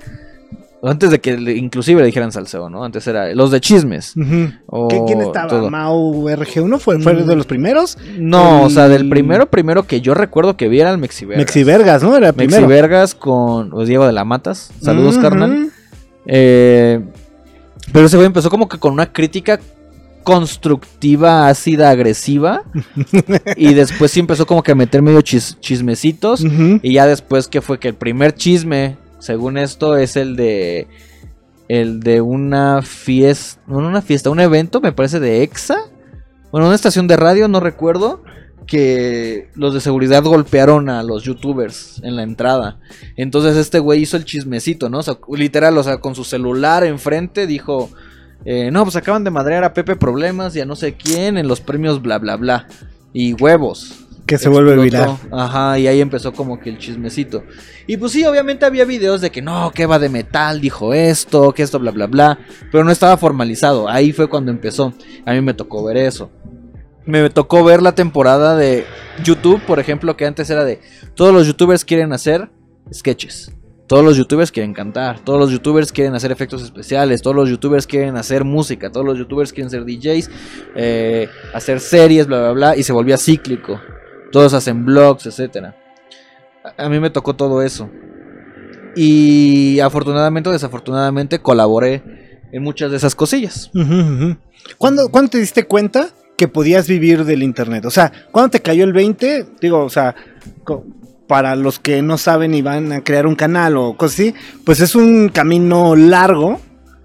[0.87, 2.85] antes de que le- inclusive le dijeran salseo, ¿no?
[2.85, 4.15] Antes era los de chismes.
[4.17, 4.53] Ujú.
[4.67, 5.49] o ¿Qué- ¿Quién estaba?
[5.49, 5.71] todo.
[5.71, 6.79] ¿Mau RG1?
[6.79, 7.27] ¿Fue, fue Mm.
[7.27, 7.97] de los primeros?
[8.19, 11.45] No, o sea, del El- primero primero que yo recuerdo que vi era el Mexivergas.
[11.47, 12.17] Mexivergas, ¿no?
[12.17, 12.63] Era el primero.
[12.63, 14.71] Mexivergas con pues, Diego de la Matas.
[14.81, 15.71] Saludos, carnal.
[16.27, 17.01] Eh,
[17.93, 19.61] pero ese güey empezó como que con una crítica
[20.23, 22.63] constructiva, ácida, agresiva.
[23.57, 26.45] y después sí empezó como que a meter medio chis- chismecitos.
[26.83, 30.87] Y ya después que fue que el primer chisme, según esto, es el de.
[31.67, 33.59] El de una fiesta.
[33.67, 35.79] No, no una fiesta, un evento, me parece, de EXA.
[36.53, 38.23] Bueno, una estación de radio, no recuerdo.
[38.67, 42.81] Que los de seguridad golpearon a los youtubers en la entrada.
[43.17, 44.99] Entonces este güey hizo el chismecito, ¿no?
[44.99, 47.91] O sea, literal, o sea, con su celular enfrente dijo.
[48.45, 51.49] eh, no, pues acaban de madrear a Pepe Problemas y a no sé quién en
[51.49, 52.69] los premios bla bla bla.
[53.15, 54.04] Y huevos.
[54.27, 55.19] Que se vuelve viral.
[55.31, 57.45] Ajá, y ahí empezó como que el chismecito.
[57.87, 61.53] Y pues sí, obviamente había videos de que no, que va de metal, dijo esto,
[61.53, 62.39] que esto, bla, bla, bla.
[62.73, 63.89] Pero no estaba formalizado.
[63.89, 64.95] Ahí fue cuando empezó.
[65.27, 66.31] A mí me tocó ver eso.
[67.05, 68.87] Me tocó ver la temporada de
[69.23, 70.81] YouTube, por ejemplo, que antes era de
[71.15, 72.49] todos los youtubers quieren hacer
[72.93, 73.53] sketches.
[73.87, 77.87] Todos los youtubers quieren cantar, todos los youtubers quieren hacer efectos especiales, todos los youtubers
[77.87, 80.31] quieren hacer música, todos los youtubers quieren ser DJs,
[80.75, 83.79] eh, hacer series, bla, bla, bla, y se volvía cíclico.
[84.35, 85.77] Todos hacen blogs, etcétera.
[86.77, 87.89] A, mí me tocó todo eso.
[88.97, 93.71] Y afortunadamente o desafortunadamente colaboré en muchas de esas cosillas.
[94.77, 97.85] ¿Cuándo, cuándo te diste cuenta que podías vivir del internet?
[97.85, 99.47] O sea, ¿cuándo te cayó el 20?
[99.61, 100.17] Digo, o sea,
[101.29, 104.81] para los que no saben y van a crear un canal o cosas así, pues
[104.81, 106.61] es un camino largo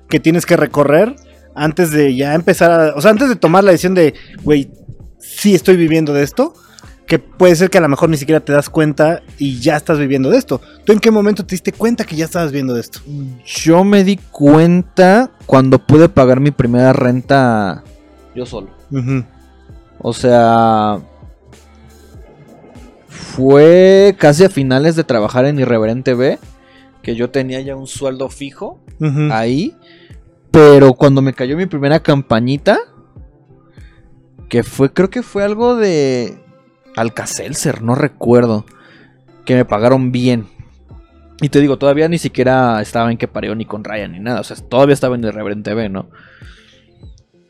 [0.09, 1.15] que tienes que recorrer
[1.53, 4.71] antes de ya empezar a, o sea, antes de tomar la decisión de, güey,
[5.19, 6.55] sí estoy viviendo de esto,
[7.10, 9.98] que puede ser que a lo mejor ni siquiera te das cuenta y ya estás
[9.98, 10.62] viviendo de esto.
[10.86, 13.00] ¿Tú en qué momento te diste cuenta que ya estabas viviendo de esto?
[13.43, 17.84] Yo me di cuenta cuando pude pagar mi primera renta
[18.36, 18.69] yo solo.
[19.98, 21.00] O sea,
[23.08, 26.38] fue casi a finales de trabajar en Irreverente B
[27.02, 28.80] que yo tenía ya un sueldo fijo
[29.32, 29.76] ahí.
[30.52, 32.78] Pero cuando me cayó mi primera campañita,
[34.48, 36.38] que fue, creo que fue algo de
[37.01, 38.65] Alcacelser, no recuerdo,
[39.45, 40.47] que me pagaron bien.
[41.41, 44.41] Y te digo, todavía ni siquiera estaba en que pareo ni con Ryan ni nada,
[44.41, 46.09] o sea, todavía estaba en Irreverente B, ¿no?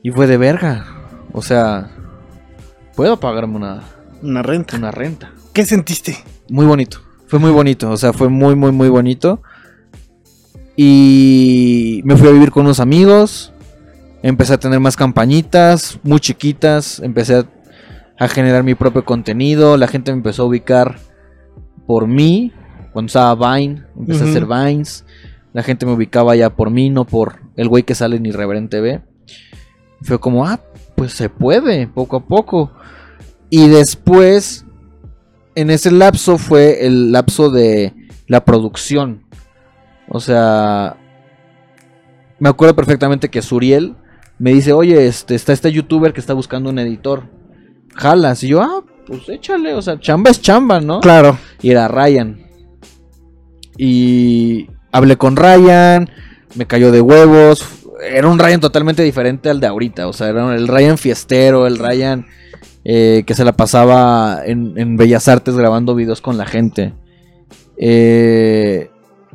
[0.04, 0.86] Y fue de verga,
[1.34, 1.90] o sea,
[2.96, 3.82] puedo pagarme una,
[4.22, 4.78] Una renta.
[4.78, 5.32] una renta.
[5.54, 6.18] ¿Qué sentiste?
[6.50, 7.00] Muy bonito.
[7.28, 7.90] Fue muy bonito.
[7.92, 9.42] O sea, fue muy, muy, muy bonito.
[10.76, 13.54] Y me fui a vivir con unos amigos.
[14.24, 17.00] Empecé a tener más campañitas, muy chiquitas.
[17.00, 17.46] Empecé a,
[18.20, 19.78] a generar mi propio contenido.
[19.78, 21.00] La gente me empezó a ubicar
[21.88, 22.52] por mí.
[22.92, 25.06] Cuando estaba Vine, empecé a hacer Vines.
[25.54, 28.82] La gente me ubicaba ya por mí, no por el güey que sale en Irreverente
[28.82, 29.02] B.
[30.02, 30.60] Fue como, ah,
[30.96, 32.72] pues se puede, poco a poco.
[33.50, 34.66] Y después
[35.56, 37.94] en ese lapso fue el lapso de
[38.28, 39.24] la producción.
[40.08, 40.98] O sea,
[42.40, 43.96] me acuerdo perfectamente que Suriel
[44.38, 47.24] me dice, oye, este, está este youtuber que está buscando un editor.
[47.96, 48.44] Jalas.
[48.44, 51.00] Y yo, ah, pues échale, o sea, chamba es chamba, ¿no?
[51.00, 51.38] Claro.
[51.62, 52.46] Y era Ryan.
[53.78, 56.10] Y hablé con Ryan,
[56.56, 57.66] me cayó de huevos.
[58.02, 60.08] Era un Ryan totalmente diferente al de ahorita.
[60.08, 62.26] O sea, era el Ryan fiestero, el Ryan
[62.86, 66.94] eh, que se la pasaba en, en Bellas Artes grabando videos con la gente.
[67.78, 68.90] Eh,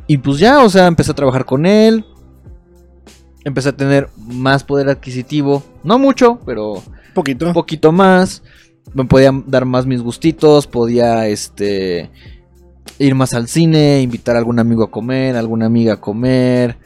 [0.06, 2.04] y pues ya, o sea, empecé a trabajar con él.
[3.44, 5.62] Empecé a tener más poder adquisitivo.
[5.82, 6.82] No mucho, pero
[7.14, 7.46] Poquito.
[7.46, 8.42] un poquito más.
[8.92, 10.66] Me podía dar más mis gustitos.
[10.66, 12.10] Podía este
[12.98, 16.76] ir más al cine, invitar a algún amigo a comer, alguna amiga a comer,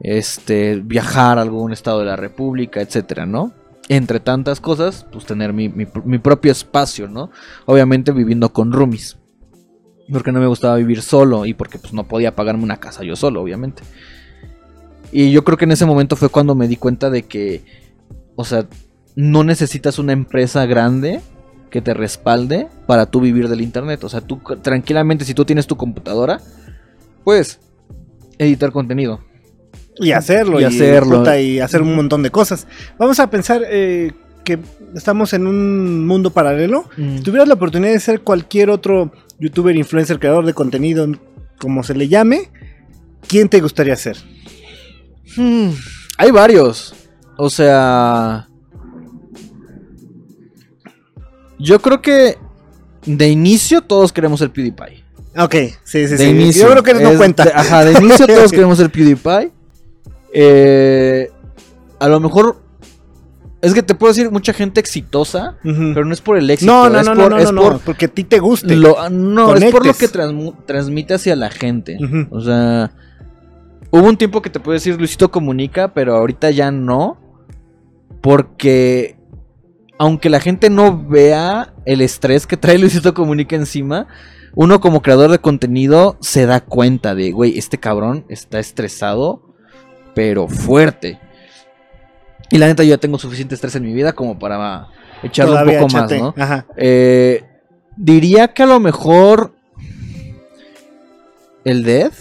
[0.00, 3.52] este, viajar a algún estado de la República, etcétera, ¿no?
[3.88, 7.30] Entre tantas cosas, pues tener mi, mi- mi propio espacio, ¿no?
[7.64, 9.16] Obviamente viviendo con roomies.
[10.12, 13.16] Porque no me gustaba vivir solo y porque pues no podía pagarme una casa yo
[13.16, 13.82] solo, obviamente.
[15.12, 17.64] Y yo creo que en ese momento fue cuando me di cuenta de que,
[18.34, 18.66] o sea,
[19.16, 21.20] no necesitas una empresa grande
[21.70, 24.04] que te respalde para tú vivir del internet.
[24.04, 26.40] O sea, tú tranquilamente, si tú tienes tu computadora,
[27.24, 27.58] puedes
[28.38, 29.20] editar contenido.
[29.96, 30.60] Y hacerlo.
[30.60, 31.18] Y hacerlo.
[31.18, 32.66] puta, y hacer un montón de cosas.
[32.98, 34.12] Vamos a pensar eh,
[34.44, 34.58] que
[34.94, 36.88] estamos en un mundo paralelo.
[36.96, 41.08] Si tuvieras la oportunidad de ser cualquier otro youtuber, influencer, creador de contenido,
[41.58, 42.50] como se le llame,
[43.26, 44.18] ¿quién te gustaría ser?
[45.36, 45.70] Hmm,
[46.18, 46.94] hay varios.
[47.38, 48.48] O sea.
[51.58, 52.36] Yo creo que
[53.06, 55.04] de inicio todos queremos el PewDiePie.
[55.38, 56.24] Ok, sí, sí, de sí.
[56.28, 56.62] inicio.
[56.66, 57.44] Yo creo que no Es cuenta.
[57.44, 59.52] de- ajá, de inicio todos queremos el PewDiePie.
[60.32, 61.30] Eh,
[62.00, 62.60] a lo mejor.
[63.62, 66.70] Es que te puedo decir mucha gente exitosa, pero no es por el éxito.
[66.70, 68.76] no, no, es no, por, no, es no, no, por porque a ti te guste.
[68.76, 71.96] lo- no, es por lo que transmu- transmite hacia la gente.
[72.30, 72.92] O sea,
[73.90, 77.18] hubo un tiempo que te puedo decir Luisito comunica, pero ahorita ya no.
[78.20, 79.15] Porque
[79.98, 84.06] aunque la gente no vea el estrés que trae Luisito comunica encima,
[84.54, 89.42] uno como creador de contenido se da cuenta de, güey, este cabrón está estresado,
[90.14, 91.20] pero fuerte.
[92.50, 94.88] Y la neta yo ya tengo suficiente estrés en mi vida como para
[95.22, 96.34] echarle un poco más, ¿no?
[96.36, 96.66] Ajá.
[96.76, 97.44] Eh,
[97.96, 99.52] diría que a lo mejor.
[101.64, 102.12] El Dead.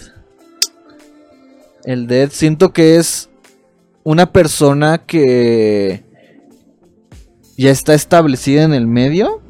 [1.83, 3.29] El Dead siento que es
[4.03, 6.04] una persona que
[7.57, 9.41] ya está establecida en el medio.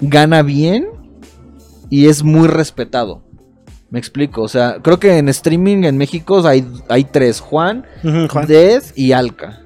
[0.00, 0.86] Gana bien.
[1.88, 3.22] Y es muy respetado.
[3.90, 4.42] Me explico.
[4.42, 7.84] O sea, creo que en streaming en México hay, hay tres: Juan,
[8.30, 8.46] Juan.
[8.46, 9.60] Dead y Alca.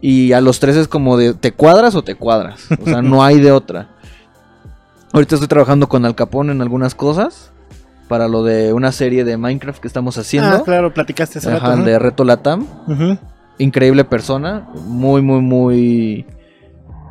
[0.00, 2.62] Y a los tres es como de, ¿te cuadras o te cuadras?
[2.80, 3.90] O sea, no hay de otra.
[5.12, 7.50] Ahorita estoy trabajando con Al Capone en algunas cosas.
[8.08, 10.48] para lo de una serie de Minecraft que estamos haciendo.
[10.56, 11.84] Ah, claro, platicaste hace Ajá, rato, el ¿no?
[11.84, 12.66] de Reto Latam.
[12.88, 13.18] Ujú.
[13.60, 16.26] Increíble persona, muy, muy, muy,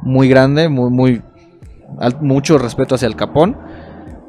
[0.01, 1.21] muy grande, muy, muy,
[2.21, 3.55] mucho respeto hacia el Capón.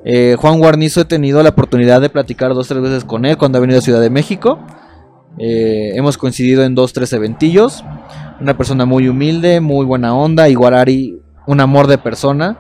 [0.05, 3.57] Eh, Juan Guarnizo he tenido la oportunidad de platicar dos, tres veces con él cuando
[3.57, 4.59] ha venido a Ciudad de México.
[5.39, 7.85] Eh, hemos coincidido en dos, tres eventillos.
[8.39, 10.51] Una persona muy humilde, muy buena onda.
[10.51, 12.59] Igual Ari, un amor de persona.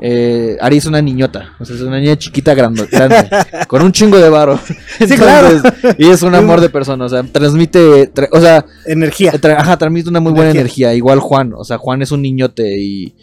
[0.00, 3.28] Eh, Ari es una niñota, o sea, es una niña chiquita grande, grande
[3.68, 4.58] con un chingo de varo.
[4.98, 5.48] Sí, claro.
[5.50, 9.32] Entonces, Y es un amor de persona, o sea, transmite, tra- o sea, Energía.
[9.34, 10.92] tra- ajá, transmite una muy buena Energía.
[10.94, 13.14] Igual Juan, o sea, Juan es un niñote y,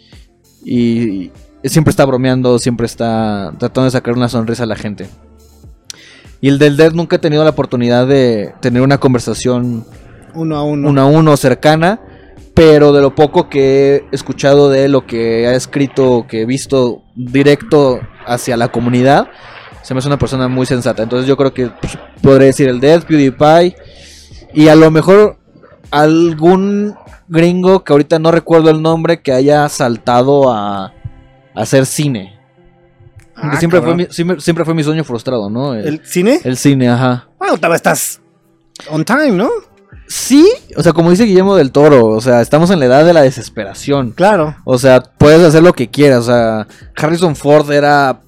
[0.64, 1.30] y
[1.64, 5.08] siempre está bromeando, siempre está tratando de sacar una sonrisa a la gente.
[6.40, 9.84] Y el del Dead nunca he tenido la oportunidad de tener una conversación
[10.34, 10.88] Uno a uno.
[10.88, 12.00] uno a uno cercana,
[12.60, 16.44] pero de lo poco que he escuchado de él, lo que ha escrito, que he
[16.44, 19.28] visto directo hacia la comunidad,
[19.80, 21.02] se me hace una persona muy sensata.
[21.02, 23.76] Entonces yo creo que pues, podré decir el Dead, PewDiePie,
[24.52, 25.38] y a lo mejor
[25.90, 26.96] algún
[27.28, 30.92] gringo que ahorita no recuerdo el nombre que haya saltado a, a
[31.54, 32.38] hacer cine.
[33.36, 35.72] Ah, siempre, fue mi, siempre, siempre fue mi sueño frustrado, ¿no?
[35.72, 36.38] El, ¿El cine?
[36.44, 37.26] el cine, ajá.
[37.38, 38.20] Bueno, estás
[38.90, 39.48] on time, ¿no?
[40.12, 43.12] Sí, o sea, como dice Guillermo del Toro, o sea, estamos en la edad de
[43.12, 44.10] la desesperación.
[44.10, 44.56] Claro.
[44.64, 46.18] O sea, puedes hacer lo que quieras.
[46.20, 48.20] O sea, Harrison Ford era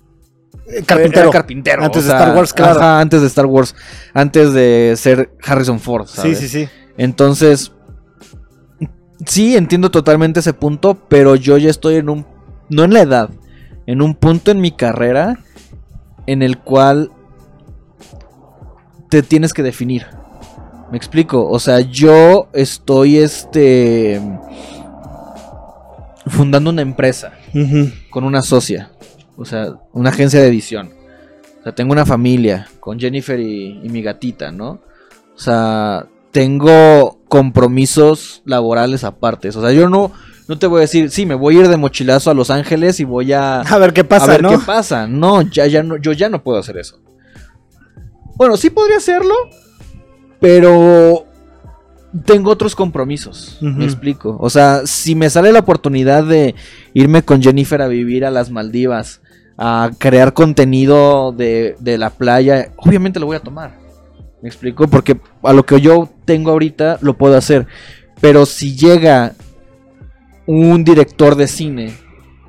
[0.68, 1.22] Eh, Carpintero.
[1.24, 1.82] era carpintero.
[1.84, 2.78] Antes o de Star Wars, claro.
[2.78, 3.74] ajá, antes de Star Wars.
[4.14, 6.38] Antes de ser Harrison Ford, Sí, ¿sabes?
[6.38, 6.68] sí, sí.
[6.96, 7.72] Entonces,
[9.26, 12.26] sí, entiendo totalmente ese punto, pero yo ya estoy en un,
[12.68, 13.30] no en la edad,
[13.86, 15.40] en un punto en mi carrera
[16.26, 17.10] en el cual
[19.10, 20.06] te tienes que definir.
[20.92, 24.20] Me explico, o sea, yo estoy este
[26.26, 27.32] fundando una empresa
[28.10, 28.92] con una socia,
[29.38, 30.92] o sea, una agencia de edición.
[31.60, 34.80] O sea, tengo una familia con Jennifer y, y mi gatita, ¿no?
[35.34, 39.48] O sea, tengo compromisos laborales aparte.
[39.48, 40.12] O sea, yo no,
[40.46, 43.00] no te voy a decir, sí, me voy a ir de mochilazo a Los Ángeles
[43.00, 44.50] y voy a, A ver qué pasa, a ver ¿no?
[44.50, 45.06] qué pasa.
[45.06, 47.00] No, ya, ya no, yo ya no puedo hacer eso.
[48.36, 49.34] Bueno, sí podría hacerlo,
[50.42, 51.24] pero
[52.26, 53.58] tengo otros compromisos.
[53.60, 54.36] Me explico.
[54.40, 56.56] O sea, si me sale la oportunidad de
[56.94, 59.20] irme con Jennifer a vivir a las Maldivas,
[59.56, 63.78] a crear contenido de, de la playa, obviamente lo voy a tomar.
[64.42, 67.68] Me explico, porque a lo que yo tengo ahorita lo puedo hacer.
[68.20, 69.34] Pero si llega
[70.46, 71.94] un director de cine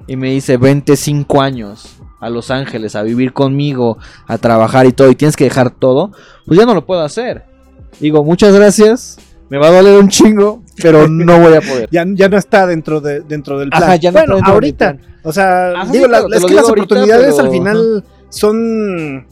[0.07, 5.11] y me dice 25 años a Los Ángeles a vivir conmigo, a trabajar y todo,
[5.11, 6.11] y tienes que dejar todo,
[6.47, 7.52] pues ya no lo puedo hacer.
[7.99, 9.17] Digo, muchas gracias,
[9.49, 11.87] me va a doler un chingo, pero no voy a poder.
[11.91, 13.83] Ya, ya no está dentro, de, dentro del plan.
[13.83, 14.93] Ajá, ya no bueno, está ahorita.
[14.93, 15.13] plan.
[15.23, 17.45] O sea, Ajá, digo, sí, la- claro, te es que digo las ahorita, oportunidades pero-
[17.47, 19.27] al final son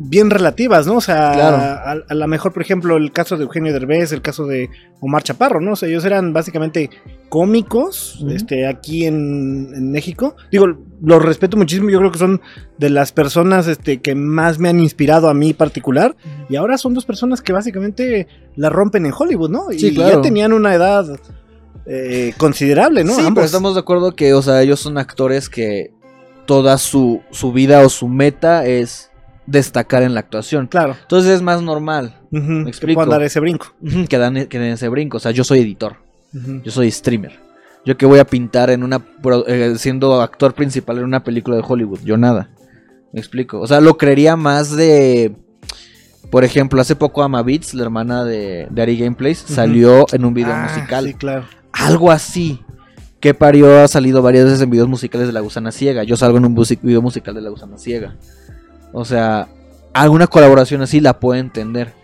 [0.00, 0.96] bien relativas, ¿no?
[0.96, 1.56] O sea, Claro.
[1.56, 5.22] a, a lo mejor, por ejemplo, el caso de Eugenio Derbez, el caso de Omar
[5.24, 5.72] Chaparro, ¿no?
[5.72, 6.88] O sea, ellos eran básicamente
[7.28, 10.36] cómicos este, aquí en, en México.
[10.50, 10.66] Digo,
[11.02, 12.40] los respeto muchísimo, yo creo que son
[12.78, 16.16] de las personas este, que más me han inspirado a mí particular.
[16.48, 19.66] Y ahora son dos personas que básicamente la rompen en Hollywood, ¿no?
[19.70, 20.16] Sí, y claro.
[20.16, 21.06] ya tenían una edad
[21.86, 23.14] eh, considerable, ¿no?
[23.14, 23.34] Sí, Ambos.
[23.34, 25.92] pero estamos de acuerdo que, o sea, ellos son actores que
[26.46, 29.10] toda su, su vida o su meta es
[29.46, 30.66] destacar en la actuación.
[30.66, 30.96] Claro.
[31.00, 32.98] Entonces es más normal que explico.
[32.98, 33.66] puedan dar ese brinco.
[34.08, 35.16] que, dan, que den ese brinco.
[35.16, 35.96] O sea, yo soy editor,
[36.32, 37.38] Yo soy streamer.
[37.84, 39.02] Yo que voy a pintar en una
[39.46, 42.50] eh, siendo actor principal en una película de Hollywood, yo nada.
[43.12, 43.60] Me explico.
[43.60, 45.34] O sea, lo creería más de
[46.30, 50.34] por ejemplo, hace poco Ama Beats, la hermana de, de Ari Gameplays, salió en un
[50.34, 51.06] video Ah, musical.
[51.06, 51.46] Sí, claro.
[51.72, 52.60] Algo así.
[53.20, 56.04] Que parió ha salido varias veces en videos musicales de La Gusana Ciega.
[56.04, 58.16] Yo salgo en un video musical de La Gusana Ciega.
[58.92, 59.48] O sea,
[59.94, 61.94] alguna colaboración así la puedo entender.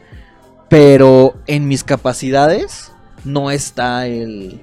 [0.71, 2.91] Pero en mis capacidades
[3.25, 4.61] no está el,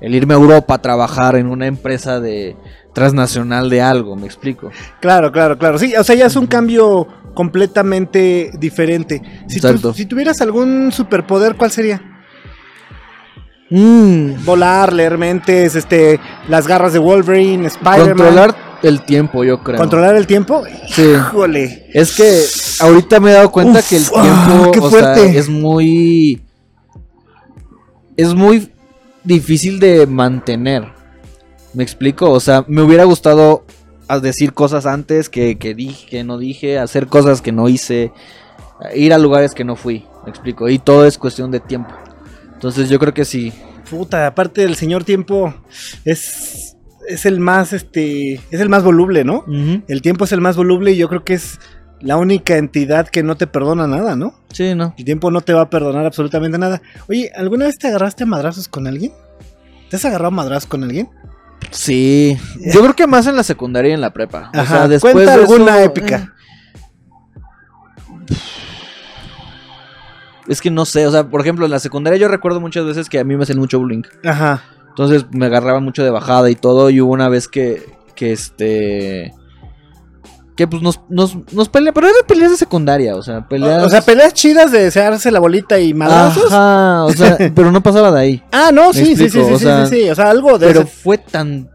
[0.00, 2.56] el irme a Europa a trabajar en una empresa de
[2.92, 4.70] transnacional de algo, me explico.
[5.00, 5.78] Claro, claro, claro.
[5.78, 9.22] Sí, o sea, ya es un cambio completamente diferente.
[9.46, 12.02] Si, tuvieras algún superpoder, ¿cuál sería?
[13.70, 18.08] Mm, Volar, leer mentes, este, las garras de Wolverine, Spider-Man.
[18.08, 19.78] controlar el tiempo, yo creo.
[19.78, 20.62] ¿Controlar el tiempo.
[20.88, 21.02] Sí.
[21.02, 21.88] Híjole.
[21.94, 22.44] Es que
[22.84, 25.38] ahorita me he dado cuenta Uf, que el ah, tiempo qué o sea, fuerte.
[25.38, 26.42] es muy.
[28.16, 28.70] Es muy
[29.24, 30.88] difícil de mantener.
[31.74, 32.30] ¿Me explico?
[32.30, 33.64] O sea, me hubiera gustado
[34.20, 38.12] decir cosas antes que, que dije, que no dije, hacer cosas que no hice,
[38.94, 40.04] ir a lugares que no fui.
[40.24, 40.68] ¿Me explico?
[40.68, 41.94] Y todo es cuestión de tiempo.
[42.52, 43.52] Entonces yo creo que sí.
[43.90, 45.54] Puta, aparte del señor tiempo,
[46.04, 46.76] es,
[47.08, 49.44] es el más, este, es el más voluble, ¿no?
[49.88, 51.58] El tiempo es el más voluble y yo creo que es
[52.02, 54.34] la única entidad que no te perdona nada, ¿no?
[54.52, 54.94] Sí, no.
[54.98, 56.82] El tiempo no te va a perdonar absolutamente nada.
[57.08, 59.12] Oye, ¿alguna vez te agarraste a madrazos con alguien?
[59.88, 61.08] ¿Te has agarrado a madrazos con alguien?
[61.70, 62.36] Sí.
[62.72, 64.50] Yo creo que más en la secundaria y en la prepa.
[64.54, 66.16] O Ajá, sea, después cuenta de alguna eso, épica.
[66.16, 66.28] eh,
[70.48, 73.08] Es que no sé, o sea, por ejemplo, en la secundaria yo recuerdo muchas veces
[73.08, 74.02] que a mí me hacían mucho bullying.
[74.24, 74.62] Ajá.
[74.88, 76.90] Entonces me agarraban mucho de bajada y todo.
[76.90, 79.32] Y hubo una vez que, que este.
[80.56, 81.94] Que pues nos, nos, nos peleamos.
[81.94, 83.84] Pero eran peleas de secundaria, o sea, peleas.
[83.84, 86.52] O sea, peleas chidas de desearse la bolita y madrazos.
[86.52, 88.42] Ajá, o sea, pero no pasaba de ahí.
[88.52, 90.10] Ah, no, sí, sí, sí, o sí, sea, sí, sí.
[90.10, 91.70] O sea, algo de Pero ese- fue tan.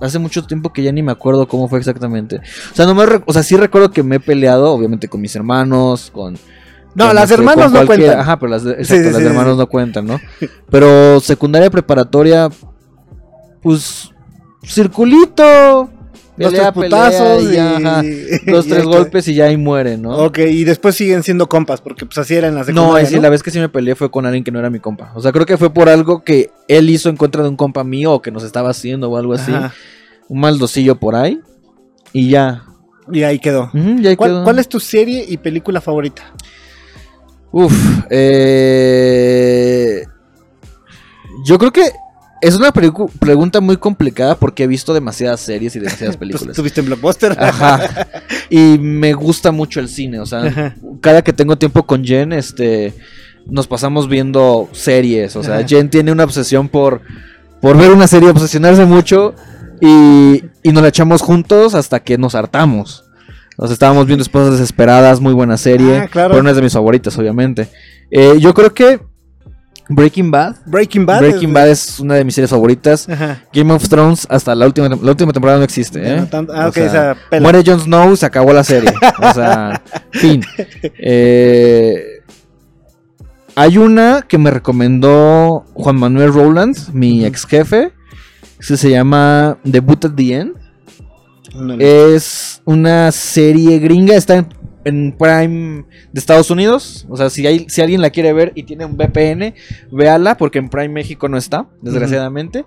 [0.00, 2.36] Hace mucho tiempo que ya ni me acuerdo cómo fue exactamente.
[2.36, 5.34] O sea, no me o sea, sí recuerdo que me he peleado, obviamente, con mis
[5.34, 6.38] hermanos, con.
[6.94, 8.18] No, las este, hermanos con no cuentan.
[8.20, 10.20] Ajá, pero las, de- exacto, sí, las hermanos no cuentan, ¿no?
[10.70, 12.50] Pero secundaria preparatoria,
[13.62, 14.10] pues.
[14.64, 15.90] Circulito.
[16.38, 18.26] Dos, tres pelea, putazos y ya, ajá, y...
[18.50, 20.16] Dos, y tres golpes y ya ahí muere, ¿no?
[20.16, 23.06] Ok, y después siguen siendo compas, porque pues así era en la No, secundaria, ahí
[23.06, 25.12] sí, la vez que sí me peleé fue con alguien que no era mi compa.
[25.14, 27.82] O sea, creo que fue por algo que él hizo en contra de un compa
[27.84, 29.52] mío o que nos estaba haciendo o algo así.
[29.52, 29.74] Ajá.
[30.28, 31.40] Un maldocillo por ahí.
[32.12, 32.62] Y ya.
[33.10, 33.70] Y ahí quedó.
[33.74, 34.44] Ahí ¿Cuál, quedó.
[34.44, 36.34] cuál es tu serie y película favorita?
[37.50, 37.72] Uf.
[38.10, 40.04] eh,
[41.44, 41.90] Yo creo que
[42.40, 46.56] es una pregu- pregunta muy complicada porque he visto demasiadas series y demasiadas Pues, películas.
[46.56, 47.36] ¿Tuviste en Blockbuster?
[47.38, 48.06] Ajá.
[48.50, 50.20] Y me gusta mucho el cine.
[50.20, 50.74] O sea, Ajá.
[51.02, 52.94] cada que tengo tiempo con Jen, este.
[53.46, 55.36] Nos pasamos viendo series.
[55.36, 55.66] O sea, Ajá.
[55.66, 57.02] Jen tiene una obsesión por.
[57.60, 59.34] Por ver una serie, obsesionarse mucho.
[59.80, 63.04] Y, y nos la echamos juntos hasta que nos hartamos.
[63.58, 65.98] Sea, estábamos viendo Esposas Desesperadas, muy buena serie.
[65.98, 66.34] Ah, claro.
[66.34, 67.68] Pero es de mis favoritas, obviamente.
[68.10, 69.00] Eh, yo creo que
[69.88, 70.56] Breaking Bad.
[70.66, 71.20] Breaking Bad.
[71.20, 73.08] Breaking es- Bad es una de mis series favoritas.
[73.08, 73.42] Ajá.
[73.52, 76.00] Game of Thrones hasta la última, la última temporada no existe.
[76.06, 76.16] ¿eh?
[76.16, 77.40] no tanto- Ah, O sea, esa.
[77.40, 78.92] Muere Jon Snow, se acabó la serie.
[79.22, 80.42] O sea, fin.
[80.82, 82.22] Eh,
[83.54, 87.92] hay una que me recomendó Juan Manuel Rowland, mi ex jefe.
[88.66, 90.52] que se llama Debut at the End.
[91.54, 91.76] No, no.
[91.80, 94.48] Es una serie gringa, está en,
[94.88, 97.06] en Prime de Estados Unidos.
[97.08, 99.54] O sea, si, hay, si alguien la quiere ver y tiene un VPN,
[99.90, 102.64] véala, porque en Prime México no está, desgraciadamente.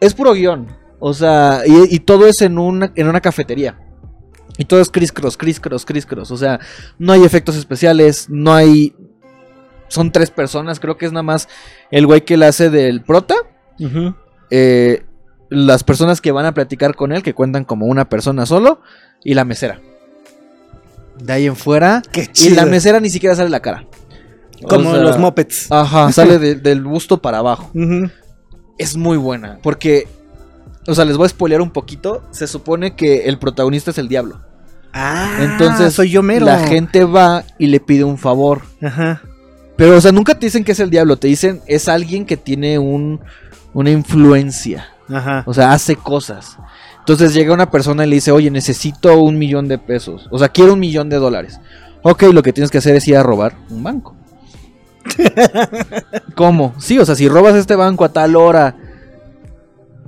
[0.00, 0.68] Es puro guion.
[1.00, 3.78] O sea, y, y todo es en una, en una cafetería.
[4.56, 6.30] Y todo es criss cross, criss cross, criss cross.
[6.30, 6.60] O sea,
[6.98, 8.94] no hay efectos especiales, no hay.
[9.88, 11.48] Son tres personas, creo que es nada más
[11.90, 13.34] el güey que la hace del prota.
[14.50, 15.04] Eh,
[15.50, 18.80] las personas que van a platicar con él, que cuentan como una persona solo,
[19.22, 19.80] y la mesera.
[21.18, 22.02] De ahí en fuera.
[22.12, 22.56] Qué Y chido.
[22.56, 23.84] la mesera ni siquiera sale la cara.
[24.62, 25.70] O Como sea, los Muppets.
[25.70, 27.70] Ajá, sale de- del busto para abajo.
[27.74, 28.10] Ujú.
[28.78, 29.58] Es muy buena.
[29.62, 30.08] Porque,
[30.86, 32.22] o sea, les voy a spoilear un poquito.
[32.30, 34.40] Se supone que el protagonista es el diablo.
[34.92, 36.46] Ah, Entonces, soy yo mero.
[36.46, 38.62] La gente va y le pide un favor.
[38.82, 39.22] Ajá.
[39.76, 41.16] Pero, o sea, nunca te dicen que es el diablo.
[41.16, 43.20] Te dicen es alguien que tiene un,
[43.72, 44.88] una influencia.
[45.08, 45.42] Ajá.
[45.46, 46.56] O sea, hace cosas.
[47.04, 50.26] Entonces llega una persona y le dice, oye, necesito un millón de pesos.
[50.30, 51.60] O sea, quiero un millón de dólares.
[52.02, 54.16] Ok, lo que tienes que hacer es ir a robar un banco.
[56.34, 56.74] ¿Cómo?
[56.78, 58.76] Sí, o sea, si robas este banco a tal hora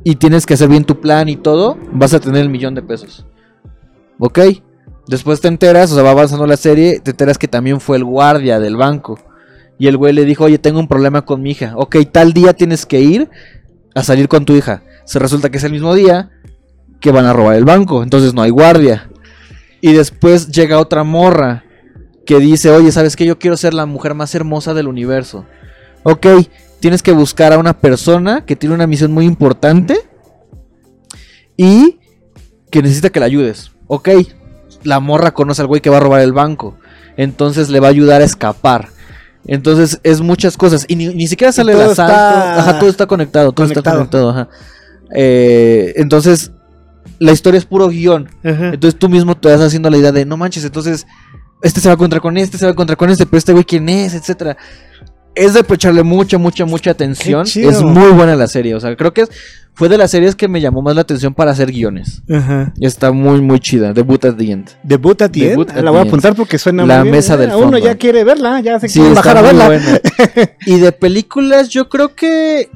[0.04, 2.80] y tienes que hacer bien tu plan y todo, vas a tener el millón de
[2.80, 3.26] pesos.
[4.18, 4.38] Ok.
[5.06, 8.04] Después te enteras, o sea, va avanzando la serie, te enteras que también fue el
[8.04, 9.18] guardia del banco.
[9.78, 11.74] Y el güey le dijo, oye, tengo un problema con mi hija.
[11.76, 13.28] Ok, tal día tienes que ir
[13.94, 14.82] a salir con tu hija.
[15.04, 16.30] Se resulta que es el mismo día
[17.00, 19.10] que van a robar el banco, entonces no hay guardia.
[19.80, 21.64] Y después llega otra morra
[22.24, 23.24] que dice, oye, ¿sabes qué?
[23.24, 25.46] Yo quiero ser la mujer más hermosa del universo.
[26.02, 26.26] Ok,
[26.80, 29.96] tienes que buscar a una persona que tiene una misión muy importante
[31.56, 31.98] y
[32.70, 33.72] que necesita que la ayudes.
[33.86, 34.08] Ok,
[34.82, 36.76] la morra conoce al güey que va a robar el banco,
[37.16, 38.88] entonces le va a ayudar a escapar.
[39.46, 40.84] Entonces es muchas cosas.
[40.88, 42.12] Y ni, ni siquiera sale el asalto.
[42.12, 43.52] está Ajá, todo está conectado.
[43.52, 43.96] Todo está conectado.
[43.98, 44.30] conectado.
[44.30, 44.48] Ajá.
[45.14, 46.50] Eh, entonces,
[47.18, 48.28] la historia es puro guion.
[48.44, 48.68] Ajá.
[48.74, 51.06] Entonces tú mismo te vas haciendo la idea de, no manches, entonces
[51.62, 53.52] este se va a encontrar con este, se va a encontrar con este, pero este
[53.52, 54.56] güey quién es, etcétera.
[55.34, 57.42] Es de echarle mucha, mucha, mucha atención.
[57.46, 58.74] Es muy buena la serie.
[58.74, 59.30] O sea, creo que es-
[59.74, 62.22] fue de las series que me llamó más la atención para hacer guiones.
[62.30, 62.72] Ajá.
[62.78, 63.92] Y está muy, muy chida.
[63.92, 64.70] Debut at the end.
[64.82, 65.50] Debut at the end.
[65.50, 67.16] Debut at La voy a apuntar porque suena La muy bien.
[67.16, 67.78] mesa del Ah, Uno fondo.
[67.78, 69.68] ya quiere verla, ya se Sí, quiere bajar a verla.
[70.64, 72.70] Y de películas, yo creo que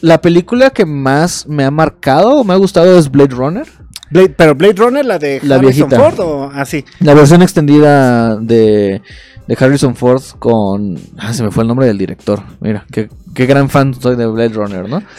[0.00, 3.66] la película que más me ha marcado o me ha gustado es Blade Runner.
[4.10, 6.10] Blade- pero Blade Runner, la de La Harrison viejita.
[6.10, 6.84] Ford o así.
[7.00, 9.02] La versión extendida de,
[9.46, 10.96] de Harrison Ford con...
[11.18, 12.40] Ah, se me fue el nombre del director.
[12.60, 15.02] Mira, qué, qué gran fan soy de Blade Runner, ¿no?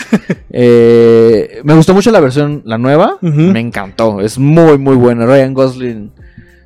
[0.51, 3.17] Eh, me gustó mucho la versión, la nueva.
[3.21, 4.19] Me encantó.
[4.21, 5.25] Es muy, muy buena.
[5.25, 6.11] Ryan Gosling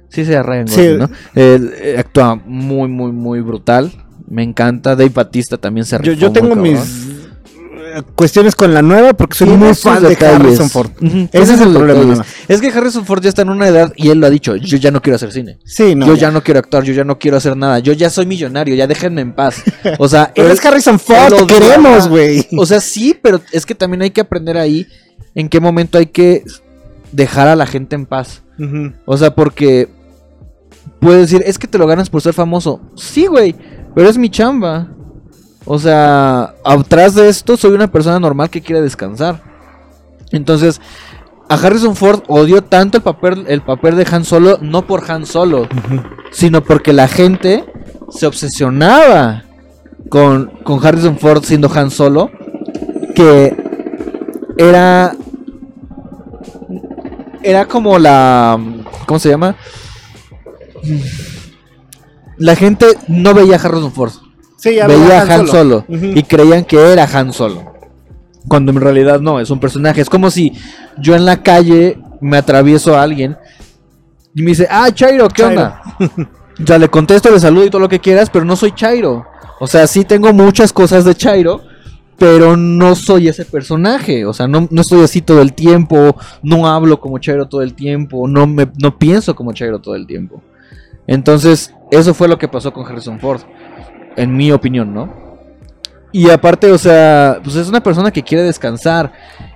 [0.09, 0.75] Sí, sí, Ryan Sí.
[0.81, 1.09] Gosling, ¿no?
[1.35, 3.91] Eh, actúa muy, muy, muy brutal.
[4.29, 4.95] Me encanta.
[4.95, 7.09] Dave Batista también se Yo, yo tengo mis
[8.15, 10.17] cuestiones con la nueva porque soy muy fan de.
[10.25, 10.91] Harrison Ford.
[11.31, 12.25] Ese es el problema.
[12.47, 14.77] Es que Harrison Ford ya está en una edad y él lo ha dicho, yo
[14.77, 15.57] ya no quiero hacer cine.
[15.65, 16.05] Sí, no.
[16.07, 17.79] yo ya no quiero actuar, yo ya no quiero hacer nada.
[17.79, 19.63] Yo ya soy millonario, ya déjenme en paz.
[19.99, 22.47] O sea, Pero él- es Harrison Ford, te queremos, güey.
[22.57, 24.87] O sea, sí, pero es que también hay que aprender ahí
[25.35, 26.43] en qué momento hay que
[27.11, 28.41] dejar a la gente en paz.
[29.05, 29.89] O sea, porque
[30.99, 32.81] puedes decir, es que te lo ganas por ser famoso.
[32.95, 33.55] Sí, güey,
[33.95, 34.89] pero es mi chamba.
[35.65, 39.41] O sea, atrás de esto soy una persona normal que quiere descansar.
[40.31, 40.81] Entonces,
[41.49, 45.25] a Harrison Ford odió tanto el papel, el papel de Han Solo, no por Han
[45.25, 45.67] Solo,
[46.31, 47.65] sino porque la gente
[48.09, 49.43] se obsesionaba
[50.09, 52.31] con, con Harrison Ford siendo Han Solo,
[53.15, 53.55] que
[54.57, 55.15] era
[57.41, 58.57] era como la
[59.05, 59.55] ¿cómo se llama?
[62.37, 64.13] La gente no veía a Harrison Ford,
[64.63, 67.73] Sí, ya veía a Han Han Solo, y creían que era Han Solo.
[68.47, 69.99] Cuando en realidad no, es un personaje.
[69.99, 70.53] Es como si
[70.97, 73.35] yo en la calle me atravieso a alguien
[74.33, 75.61] y me dice, ah, Chairo, ¿qué Chairo.
[75.61, 75.81] onda?
[76.63, 79.25] O sea, le contesto, le saludo y todo lo que quieras, pero no soy Chairo.
[79.59, 81.61] O sea, sí tengo muchas cosas de Chairo,
[82.17, 84.25] pero no soy ese personaje.
[84.25, 87.73] O sea, no, no estoy así todo el tiempo, no hablo como Chairo todo el
[87.73, 90.41] tiempo, no, me, no pienso como Chairo todo el tiempo.
[91.05, 93.41] Entonces, eso fue lo que pasó con Harrison Ford,
[94.15, 95.13] en mi opinión, ¿no?
[96.11, 99.11] Y aparte, o sea, pues es una persona que quiere descansar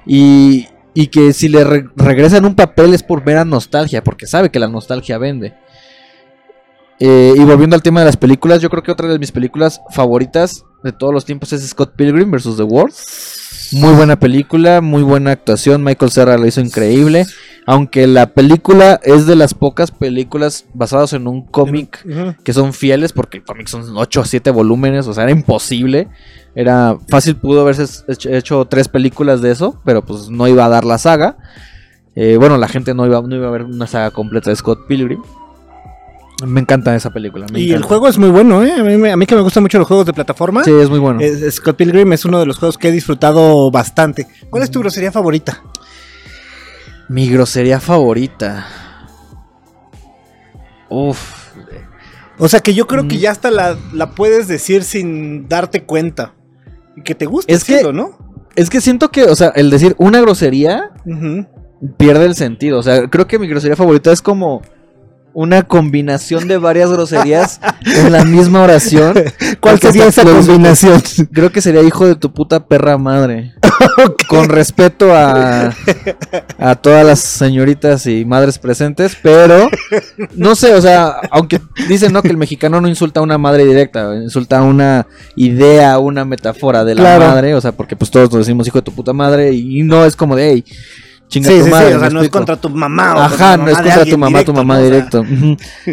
[0.06, 4.50] y, y que si le re- regresan un papel es por mera nostalgia, porque sabe
[4.50, 5.54] que la nostalgia vende.
[7.00, 9.82] Eh, y volviendo al tema de las películas, yo creo que otra de mis películas
[9.92, 12.58] favoritas de todos los tiempos es Scott Pilgrim vs.
[12.58, 12.96] The World.
[13.74, 15.84] Muy buena película, muy buena actuación.
[15.84, 17.26] Michael Cera lo hizo increíble.
[17.70, 22.02] Aunque la película es de las pocas películas basadas en un cómic
[22.46, 26.08] que son fieles, porque el cómic son 8 o 7 volúmenes, o sea, era imposible.
[26.56, 30.70] Era fácil, pudo haberse hecho, hecho tres películas de eso, pero pues no iba a
[30.70, 31.38] dar la saga.
[32.16, 34.88] Eh, bueno, la gente no iba, no iba a ver una saga completa de Scott
[34.88, 35.22] Pilgrim.
[36.46, 37.48] Me encanta esa película.
[37.52, 38.72] me Y el juego es muy bueno, ¿eh?
[38.80, 40.64] A mí, me- a mí que me gustan mucho los juegos de plataforma.
[40.64, 41.20] Sí, es muy bueno.
[41.20, 44.26] es- Scott Pilgrim es uno de los juegos que he disfrutado bastante.
[44.50, 45.62] ¿Cuál es tu grosería favorita?
[47.10, 48.66] Mi grosería favorita.
[50.90, 51.54] Uf.
[52.40, 53.20] O sea, que yo creo que Mm.
[53.20, 56.34] ya hasta la, la puedes decir sin darte cuenta.
[56.96, 58.18] Y que te gusta Es que- ¿no?
[58.56, 60.92] Es que siento que, o sea, el decir una grosería
[61.98, 62.80] pierde el sentido.
[62.80, 64.62] O sea, creo que mi grosería favorita es como
[65.38, 69.14] una combinación de varias groserías en la misma oración.
[69.60, 71.00] ¿Cuál sería esa combinación?
[71.32, 73.54] Creo que sería hijo de tu puta perra madre.
[74.30, 75.76] Con respeto a,
[76.58, 79.70] a todas las señoritas y madres presentes, pero
[80.34, 83.64] no sé, o sea, aunque dicen no que el mexicano no insulta a una madre
[83.64, 87.28] directa, insulta a una idea, una metáfora de la Claro.
[87.28, 90.04] madre, o sea, porque pues todos nos decimos hijo de tu puta madre y no
[90.04, 90.66] es como de, hey,
[91.28, 91.88] chinga Sí, tu sí, madre.
[91.90, 91.94] sí.
[91.94, 93.16] O ¿me sea, no es contra tu mamá.
[93.16, 94.80] o Ajá, no es mamá contra tu mamá, tu directo, mamá ¿no?
[94.80, 95.26] O sea, directo.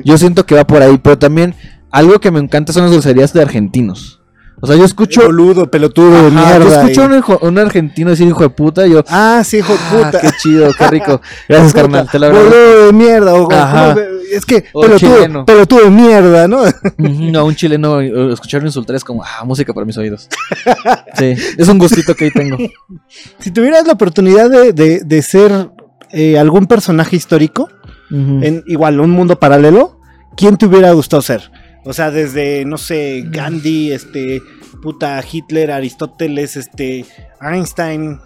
[0.05, 1.55] Yo siento que va por ahí, pero también
[1.91, 4.21] algo que me encanta son las groserías de argentinos.
[4.61, 5.21] O sea, yo escucho.
[5.27, 6.31] Boludo, pelotudo, Ajá, yo
[6.65, 6.81] mierda.
[6.83, 9.05] escucho a un, argentino decir hijo de puta, y yo.
[9.09, 10.21] Ah, sí, hijo de "Ah, puta.
[10.21, 11.21] qué chido, qué rico.
[11.49, 12.51] Gracias, carnal, te lo agradezco.
[12.57, 13.35] Boludo de mierda.
[13.35, 13.95] O, Ajá.
[14.33, 16.63] Es que pelotudo, pelotudo de mierda, ¿no?
[16.99, 20.29] No, un chileno eh, escuchar insultar es como, ah, música para mis oídos.
[21.19, 22.57] Sí, es un gustito que ahí tengo.
[23.39, 25.71] si tuvieras la oportunidad de, de- de ser
[26.11, 27.69] eh, algún personaje histórico,
[28.11, 29.99] en igual un mundo paralelo,
[30.37, 31.51] ¿quién te hubiera gustado ser?
[31.85, 34.41] O sea, desde, no sé, Gandhi, este,
[34.83, 37.05] puta, Hitler, Aristóteles, este,
[37.41, 38.21] Einstein,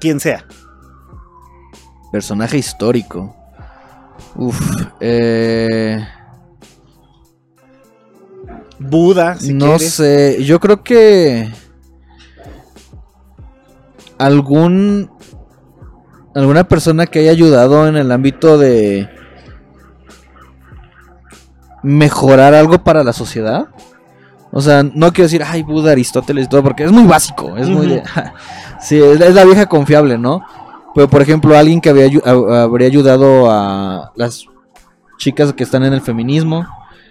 [0.00, 0.44] quien sea.
[2.10, 3.36] Personaje histórico.
[4.36, 4.60] Uf,
[5.00, 6.06] eh.
[8.78, 9.94] Buda, si no quieres.
[9.94, 11.50] sé, yo creo que
[14.18, 15.10] algún
[16.34, 19.08] alguna persona que haya ayudado en el ámbito de
[21.82, 23.68] mejorar algo para la sociedad.
[24.50, 27.68] O sea, no quiero decir, ay, Buda, Aristóteles y todo, porque es muy básico, es
[27.68, 28.02] muy de-
[28.80, 30.44] sí, es la vieja confiable, ¿no?
[30.94, 34.46] Pero por ejemplo, alguien que había, habría ayudado a las
[35.18, 36.66] chicas que están en el feminismo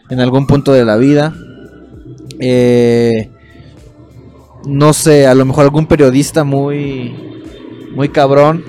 [0.10, 1.34] en algún punto de la vida.
[2.40, 3.30] Eh,
[4.66, 7.42] no sé, a lo mejor algún periodista muy
[7.96, 8.64] muy cabrón.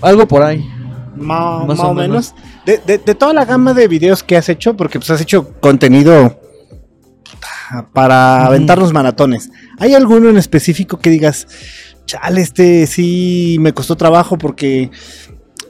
[0.00, 0.66] Algo por ahí.
[1.14, 2.34] Ma- Más más, o menos.
[2.34, 2.34] menos.
[2.64, 5.52] De, de- de toda la gama de videos que has hecho, porque pues has hecho
[5.60, 6.40] contenido
[7.92, 8.46] para Ujú.
[8.48, 9.50] aventarnos maratones.
[9.78, 11.46] ¿Hay alguno en específico que digas,
[12.06, 14.90] chale, este sí me costó trabajo porque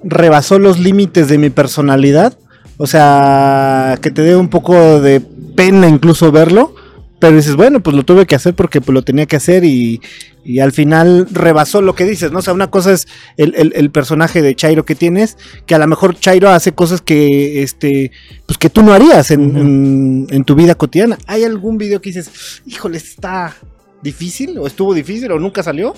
[0.05, 2.37] rebasó los límites de mi personalidad?
[2.79, 5.21] O sea, que te dé un poco de
[5.55, 6.75] pena incluso verlo.
[7.21, 10.01] Pero dices, bueno, pues lo tuve que hacer porque pues, lo tenía que hacer y,
[10.45, 12.41] y al final rebasó lo que dices, ¿no?
[12.41, 13.07] O sea, una cosa es
[13.37, 17.01] el, el- el personaje de Chairo que tienes, que a lo mejor Chairo hace cosas
[17.01, 18.11] que, este,
[18.45, 21.17] pues que tú no harías en, en- en tu vida cotidiana.
[21.29, 23.55] ¿Hay algún video que dices, híjole, está
[24.03, 25.95] difícil o estuvo difícil o nunca salió?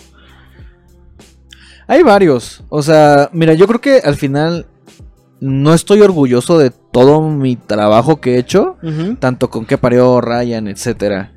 [1.86, 2.62] Hay varios.
[2.68, 4.66] O sea, mira, yo creo que al final
[5.40, 8.76] no estoy orgulloso de todo mi trabajo que he hecho.
[9.18, 11.32] Tanto con que parió Ryan, etcétera.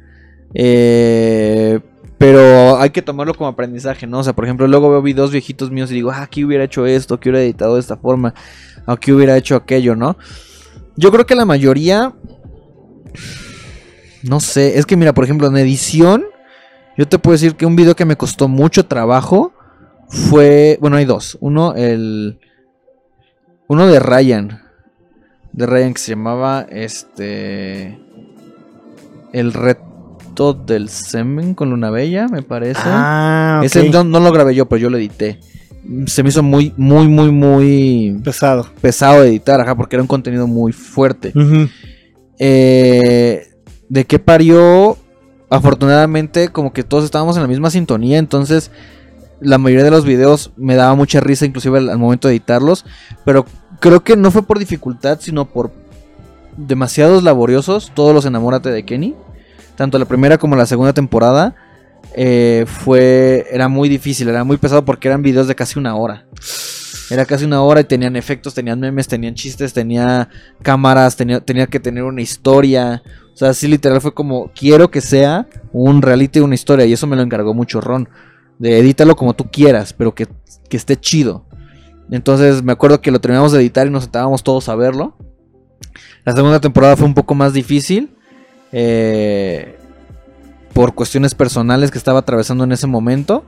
[0.54, 1.80] Eh,
[2.18, 4.20] pero hay que tomarlo como aprendizaje, ¿no?
[4.20, 6.86] O sea, por ejemplo, luego veo videos viejitos míos y digo, ah, aquí hubiera hecho
[6.86, 8.34] esto, aquí hubiera editado de esta forma,
[8.86, 10.18] aquí hubiera hecho aquello, ¿no?
[10.96, 12.14] Yo creo que la mayoría.
[14.24, 16.26] No sé, es que mira, por ejemplo, en edición,
[16.98, 19.54] yo te puedo decir que un video que me costó mucho trabajo
[20.08, 20.78] fue.
[20.82, 21.38] Bueno, hay dos.
[21.42, 22.40] Uno, el.
[23.68, 24.62] Uno de Ryan.
[25.52, 28.00] De Ryan que se llamaba este.
[29.34, 32.82] El reto del semen con Luna Bella, me parece.
[32.84, 33.66] Ah, ok.
[33.66, 35.40] Ese no, no lo grabé yo, pero yo lo edité.
[36.06, 38.68] Se me hizo muy, muy, muy, muy pesado.
[38.82, 41.34] pesado de editar, ajá, porque era un contenido muy fuerte.
[42.40, 43.48] Eh,
[43.88, 44.98] de qué parió,
[45.50, 48.70] afortunadamente, como que todos estábamos en la misma sintonía, entonces
[49.40, 52.86] la mayoría de los videos me daba mucha risa, inclusive al, momento de editarlos,
[53.26, 53.46] pero
[53.80, 55.72] creo que no fue por dificultad, sino por
[56.58, 59.16] demasiados laboriosos, todos los enamórate de Kenny,
[59.76, 61.56] tanto la primera como la segunda temporada.
[62.16, 66.26] eh, fue era muy difícil, era muy pesado porque eran videos de casi una hora.
[67.10, 70.28] Era casi una hora y tenían efectos, tenían memes, tenían chistes, tenía
[70.62, 73.02] cámaras, tenía, tenía que tener una historia.
[73.34, 76.86] O sea, sí literal fue como, quiero que sea un reality, una historia.
[76.86, 78.10] Y eso me lo encargó mucho Ron.
[78.60, 80.28] De edítalo como tú quieras, pero que,
[80.70, 81.46] que esté chido.
[82.10, 85.16] Entonces me acuerdo que lo terminamos de editar y nos sentábamos todos a verlo.
[86.26, 88.16] La segunda temporada fue un poco más difícil.
[88.72, 89.76] eh,
[90.74, 93.44] por cuestiones personales que estaba atravesando en ese momento.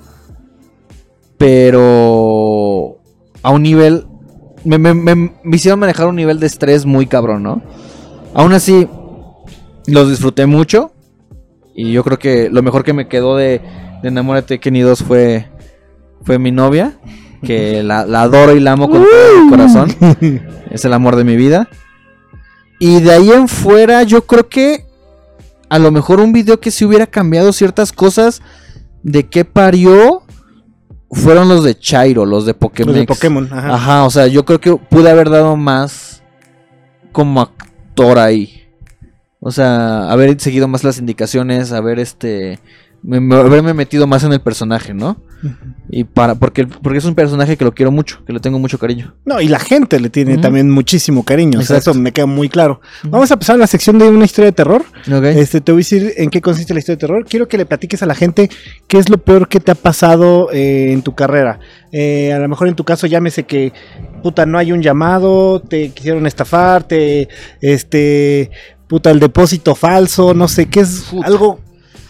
[1.37, 2.99] Pero
[3.43, 4.05] a un nivel.
[4.65, 7.61] Me, me- me- me hicieron manejar un nivel de estrés muy cabrón, ¿no?
[8.33, 8.87] Aún así,
[9.87, 10.91] los disfruté mucho.
[11.73, 13.61] Y yo creo que lo mejor que me quedó de,
[14.01, 15.47] de Enamórate Kenny 2 fue,
[16.23, 16.97] fue mi novia.
[17.43, 19.95] Que la, la adoro y la amo con todo mi corazón.
[20.71, 21.67] Es el amor de mi vida.
[22.79, 24.85] Y de ahí en fuera, yo creo que
[25.67, 28.41] a lo mejor un video que si hubiera cambiado ciertas cosas
[29.03, 30.23] de qué parió
[31.11, 32.93] fueron los de Chairo, los de Pokémon.
[32.93, 33.73] Los de Pokémon, ajá.
[33.73, 36.21] Ajá, o sea, yo creo que pude haber dado más
[37.11, 38.67] como actor ahí.
[39.39, 42.59] O sea, haber seguido más las indicaciones, haber este
[43.03, 45.17] me- me- haberme metido más en el personaje, ¿no?
[45.89, 48.77] Y para porque porque es un personaje que lo quiero mucho, que le tengo mucho
[48.77, 49.15] cariño.
[49.25, 51.59] No, y la gente le tiene también muchísimo cariño.
[51.59, 52.81] O sea, eso me queda muy claro.
[53.05, 54.83] Vamos a empezar la sección de una historia de terror.
[55.39, 57.25] Este, te voy a decir en qué consiste la historia de terror.
[57.25, 58.49] Quiero que le platiques a la gente
[58.87, 61.59] qué es lo peor que te ha pasado eh, en tu carrera.
[61.93, 63.71] Eh, a lo mejor en tu caso llámese que
[64.21, 67.29] puta no hay un llamado, te quisieron estafar, te
[67.61, 68.51] este
[68.87, 71.59] puta el depósito falso, no sé qué es algo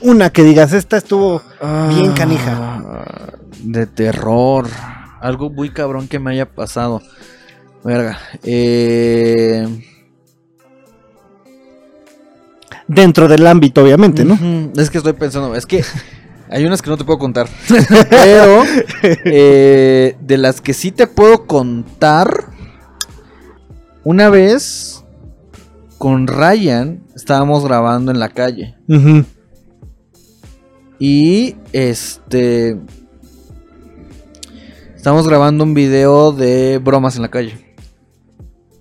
[0.02, 1.42] una que digas esta estuvo
[1.90, 2.56] bien canija.
[2.58, 3.34] Ah,
[3.64, 4.68] De terror.
[5.22, 7.02] Algo muy cabrón que me haya pasado.
[7.84, 8.20] Verga.
[8.44, 9.86] Eh...
[12.90, 14.38] dentro del ámbito obviamente, ¿no?
[14.76, 15.84] Es que estoy pensando, es que
[16.50, 17.48] hay unas que no te puedo contar.
[18.10, 18.64] Pero
[19.04, 22.48] eh, de las que sí te puedo contar,
[24.04, 25.06] una vez
[25.98, 28.76] con Ryan estábamos grabando en la calle.
[31.00, 32.78] Y este.
[34.96, 37.76] Estamos grabando un video de bromas en la calle.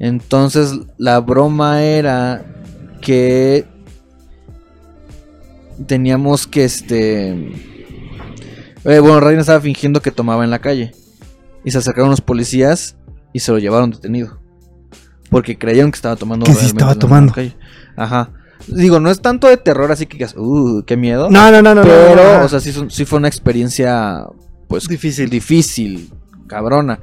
[0.00, 2.44] Entonces, la broma era
[3.00, 3.66] que
[5.86, 7.30] teníamos que este.
[8.84, 10.92] eh, bueno, Ryan estaba fingiendo que tomaba en la calle.
[11.64, 12.96] Y se acercaron los policías
[13.32, 14.40] y se lo llevaron detenido.
[15.30, 16.46] Porque creyeron que estaba tomando.
[16.46, 17.32] Que sí estaba en la tomando.
[17.32, 17.56] calle.
[17.96, 18.32] Ajá.
[18.66, 21.30] Digo, no es tanto de terror, así que digas, uh, qué miedo.
[21.30, 21.82] No, no, no, no.
[21.82, 22.44] Pero, no, no.
[22.44, 24.26] o sea, sí, sí fue una experiencia,
[24.66, 25.30] pues, Difícil.
[25.30, 26.11] difícil,
[26.46, 27.00] cabrona.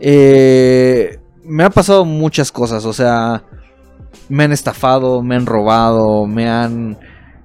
[0.00, 3.42] Eh, me han pasado muchas cosas, o sea,
[4.28, 6.98] me han estafado, me han robado, me han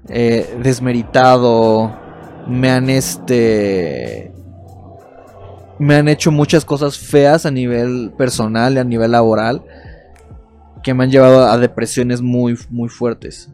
[0.09, 1.95] eh, desmeritado,
[2.47, 4.32] me han este...
[5.80, 9.63] Me han hecho muchas cosas feas a nivel personal y a nivel laboral
[10.84, 13.49] que me han llevado a depresiones muy, muy fuertes.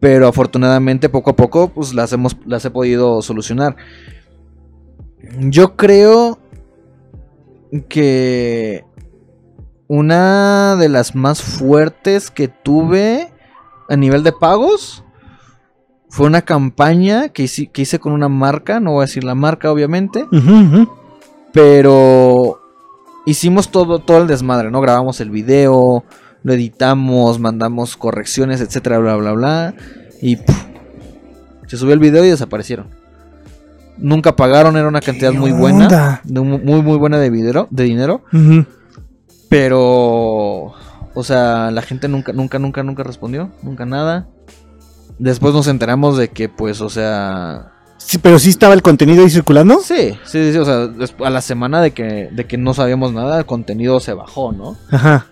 [0.00, 3.76] Pero afortunadamente poco a poco pues las hemos las he podido solucionar.
[5.40, 6.38] Yo creo
[7.88, 8.84] que
[9.88, 13.32] una de las más fuertes que tuve
[13.88, 15.04] a nivel de pagos
[16.10, 19.34] fue una campaña que hice, que hice con una marca, no voy a decir la
[19.34, 20.26] marca obviamente,
[21.52, 22.47] pero
[23.30, 24.80] hicimos todo, todo el desmadre, ¿no?
[24.80, 26.04] Grabamos el video,
[26.42, 29.74] lo editamos, mandamos correcciones, etcétera, bla, bla, bla.
[30.20, 30.64] Y ¡puf!
[31.66, 32.88] se subió el video y desaparecieron.
[33.98, 37.82] Nunca pagaron, era una cantidad ¿Qué muy buena, de muy, muy buena de, videro- de
[37.84, 38.22] dinero,
[39.48, 40.72] pero,
[41.14, 44.28] o sea, la gente nunca, nunca, nunca, nunca respondió, nunca nada.
[45.18, 49.28] Después nos enteramos de que, pues, o sea, Sí, pero sí estaba el contenido ahí
[49.30, 49.80] circulando.
[49.80, 50.88] Sí, sí, sí, o sea,
[51.26, 54.76] a la semana de que, de que no sabíamos nada, el contenido se bajó, ¿no?
[54.90, 55.26] Ajá.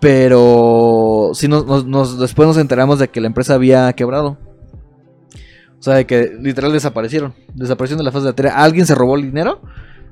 [0.00, 4.38] Pero sí, nos, nos- nos- después nos enteramos de que la empresa había quebrado.
[5.78, 7.34] O sea, de que literal desaparecieron.
[7.54, 8.56] Desaparecieron de la faz de la tierra.
[8.56, 9.60] Alguien se robó el dinero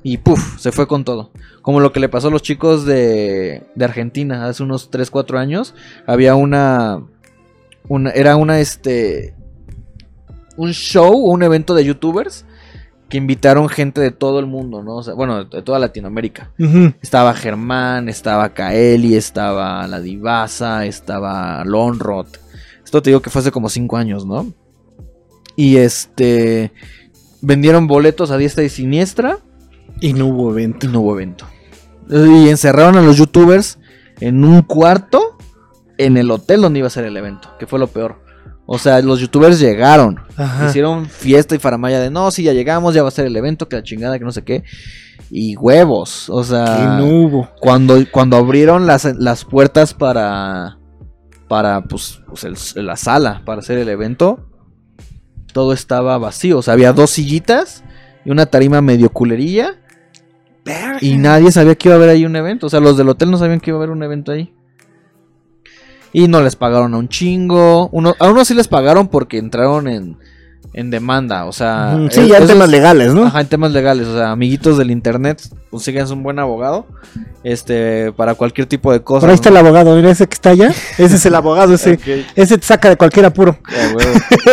[0.03, 1.31] y puff, se fue con todo.
[1.63, 5.39] Como lo que le pasó a los chicos de, de Argentina hace unos 3, 4
[5.39, 5.75] años.
[6.07, 7.03] Había una,
[7.89, 8.11] una.
[8.11, 9.35] Era una, este.
[10.59, 12.45] Un show, un evento de youtubers
[13.09, 14.97] que invitaron gente de todo el mundo, ¿no?
[14.97, 16.53] O sea, bueno, de toda Latinoamérica.
[17.01, 22.27] Estaba Germán, estaba Kaeli, estaba la Divasa, estaba Lonrod.
[22.85, 24.53] Esto te digo que fue hace como 5 años, ¿no?
[25.57, 26.73] Y este.
[27.41, 29.39] Vendieron boletos a diestra y siniestra
[30.01, 30.87] Y no hubo evento.
[30.87, 31.47] y no hubo evento.
[32.11, 33.79] Y encerraron a los youtubers
[34.21, 35.37] en un cuarto
[35.99, 38.28] en el hotel donde iba a ser el evento, que fue lo peor.
[38.71, 40.69] O sea, los youtubers llegaron, Ajá.
[40.69, 43.67] hicieron fiesta y faramaya de no, sí, ya llegamos, ya va a ser el evento,
[43.67, 44.63] que la chingada, que no sé qué.
[45.31, 46.65] Y huevos, o sea.
[46.77, 47.49] Que no hubo.
[47.61, 50.77] Cuando, cuando abrieron las, las puertas para.
[51.49, 52.45] Para, pues, pues,
[52.77, 54.51] el- la sala, para hacer el evento,
[55.55, 56.59] todo estaba vacío.
[56.59, 57.83] O sea, había dos sillitas
[58.27, 59.77] y una tarima medio culerilla.
[61.01, 62.67] Y nadie sabía que iba a haber ahí un evento.
[62.67, 64.53] O sea, los del hotel no sabían que iba a haber un evento ahí.
[66.13, 67.89] Y no les pagaron a un chingo.
[67.93, 70.17] Uno, a unos sí les pagaron porque entraron en,
[70.73, 71.45] en demanda.
[71.47, 71.99] O sea.
[72.11, 73.25] Sí, ya en esos- temas legales, ¿no?
[73.25, 76.87] Ajá, en temas legales, o sea, amiguitos del internet, consíganse un buen abogado,
[77.45, 79.21] este, para cualquier tipo de cosa.
[79.21, 80.69] Por ahí está el abogado, mira ese que está allá.
[80.97, 81.99] Ese es el abogado, ese.
[82.35, 83.59] Ese te saca de cualquier apuro.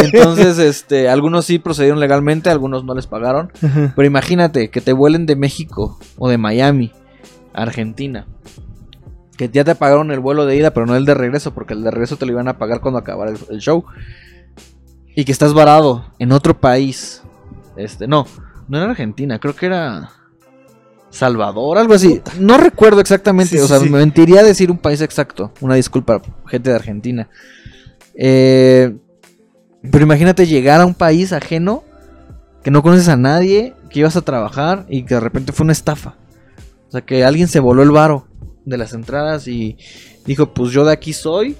[0.01, 3.51] Entonces, este, algunos sí procedieron legalmente, algunos no les pagaron.
[3.62, 6.91] Pero imagínate que te vuelen de México o de Miami
[7.53, 8.26] Argentina.
[9.38, 11.83] Que ya te pagaron el vuelo de ida, pero no el de regreso, porque el
[11.83, 13.86] de regreso te lo iban a pagar cuando acabara el, el show.
[15.15, 17.21] Y que estás varado en otro país.
[17.77, 18.25] Este, no,
[18.67, 20.09] no era Argentina, creo que era
[21.09, 22.21] Salvador, algo así.
[22.39, 23.89] No recuerdo exactamente, Sí, o sea, sí.
[23.89, 25.51] me mentiría decir un país exacto.
[25.61, 27.29] Una disculpa, gente de Argentina.
[28.15, 28.95] Eh,
[29.91, 31.83] pero imagínate llegar a un país ajeno
[32.63, 35.73] que no conoces a nadie, que ibas a trabajar y que de repente fue una
[35.73, 36.15] estafa.
[36.88, 38.27] O sea, que alguien se voló el varo
[38.66, 39.78] de las entradas y
[40.26, 41.55] dijo, pues yo de aquí soy,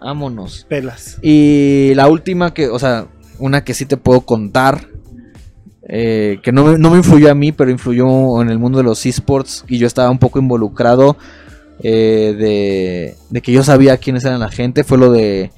[0.00, 0.66] vámonos.
[0.68, 1.18] Pelas.
[1.22, 3.06] Y la última que, o sea,
[3.38, 4.86] una que sí te puedo contar,
[5.82, 8.84] eh, que no me, no me influyó a mí, pero influyó en el mundo de
[8.84, 11.16] los esports y yo estaba un poco involucrado
[11.82, 15.50] eh, de, de que yo sabía quiénes eran la gente, fue lo de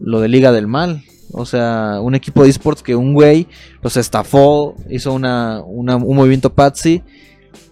[0.00, 1.02] lo de Liga del Mal.
[1.32, 3.48] O sea, un equipo de esports que un güey
[3.82, 7.02] los estafó, hizo una, una- un movimiento Patsy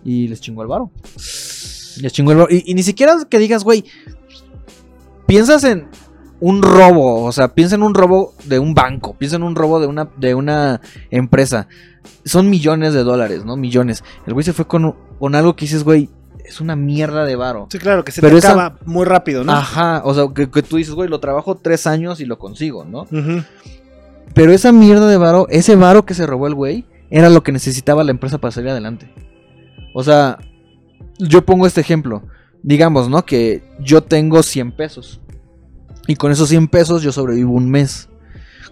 [0.05, 0.91] y les chingó el varo.
[2.11, 2.47] Chingó el.
[2.51, 3.85] Y, y ni siquiera que digas, güey,
[5.27, 5.89] piensas en
[6.41, 9.81] un robo, o sea, piensa en un robo de un banco, piensa en un robo
[9.81, 10.81] de una, de una
[11.11, 11.69] empresa.
[12.25, 13.57] Son millones de dólares, ¿no?
[13.57, 14.05] Millones.
[14.27, 16.11] El güey se fue con, con algo que dices, güey,
[16.45, 17.67] es una mierda de varo.
[17.71, 19.53] Sí, claro, que se Pero te esa- acaba muy rápido, ¿no?
[19.53, 22.85] Ajá, o sea, que, que tú dices, güey, lo trabajo tres años y lo consigo,
[22.85, 23.07] ¿no?
[24.35, 27.53] Pero esa mierda de varo, ese varo que se robó el güey, era lo que
[27.53, 29.11] necesitaba la empresa para salir adelante.
[29.95, 30.39] O sea,
[31.19, 32.23] yo pongo este ejemplo.
[32.63, 33.25] Digamos, ¿no?
[33.25, 35.21] Que yo tengo 100 pesos.
[36.07, 38.09] Y con esos 100 pesos yo sobrevivo un mes.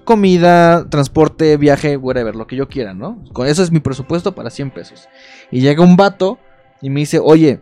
[0.05, 3.24] Comida, transporte, viaje, whatever, lo que yo quiera, ¿no?
[3.32, 5.09] Con eso es mi presupuesto para 100 pesos.
[5.51, 6.38] Y llega un vato
[6.82, 7.61] y me dice, oye,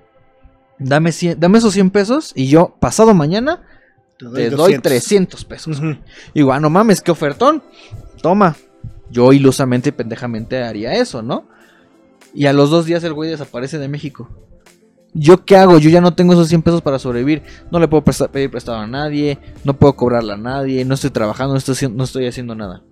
[0.78, 3.62] dame, 100 dame esos 100 pesos y yo, pasado mañana,
[4.18, 4.82] te doy 200.
[4.82, 5.80] 300 pesos.
[6.34, 7.62] Y digo, ah, no mames, qué ofertón.
[8.22, 8.56] Toma.
[9.10, 11.46] Yo ilusamente y pendejamente haría eso, ¿no?
[12.32, 14.30] Y a los dos días el güey desaparece de México.
[15.14, 15.78] ¿Yo qué hago?
[15.78, 17.42] Yo ya no tengo esos 100 pesos para sobrevivir.
[17.70, 19.38] No le puedo presta- pedir prestado a nadie.
[19.64, 20.84] No puedo cobrarle a nadie.
[20.84, 21.52] No estoy trabajando.
[21.54, 22.82] No estoy, no estoy haciendo nada.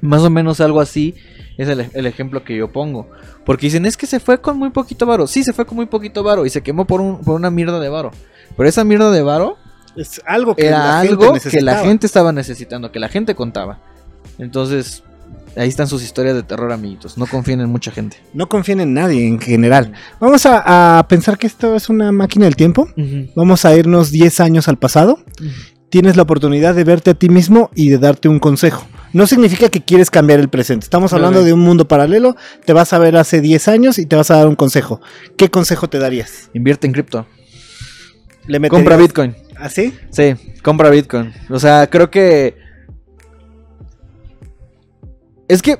[0.00, 1.14] Más o menos algo así
[1.58, 3.08] es el, el ejemplo que yo pongo.
[3.44, 5.26] Porque dicen, es que se fue con muy poquito varo.
[5.26, 6.46] Sí, se fue con muy poquito varo.
[6.46, 8.10] Y se quemó por, un- por una mierda de varo.
[8.56, 9.56] Pero esa mierda de varo
[9.96, 13.34] Es algo que era la gente algo que la gente estaba necesitando, que la gente
[13.34, 13.80] contaba.
[14.38, 15.02] Entonces,
[15.56, 17.16] Ahí están sus historias de terror, amiguitos.
[17.16, 18.16] No confíen en mucha gente.
[18.32, 19.92] No confíen en nadie en general.
[20.20, 22.88] Vamos a, a pensar que esto es una máquina del tiempo.
[23.36, 25.18] Vamos a irnos 10 años al pasado.
[25.90, 28.84] Tienes la oportunidad de verte a ti mismo y de darte un consejo.
[29.12, 30.82] No significa que quieres cambiar el presente.
[30.82, 32.34] Estamos hablando de un mundo paralelo.
[32.64, 35.00] Te vas a ver hace 10 años y te vas a dar un consejo.
[35.36, 36.50] ¿Qué consejo te darías?
[36.52, 37.26] Invierte en cripto.
[38.48, 39.36] ¿Le meterías- Compra Bitcoin.
[39.56, 39.94] ¿Así?
[40.10, 41.32] Sí, compra Bitcoin.
[41.48, 42.56] O sea, creo que.
[45.48, 45.78] Es que,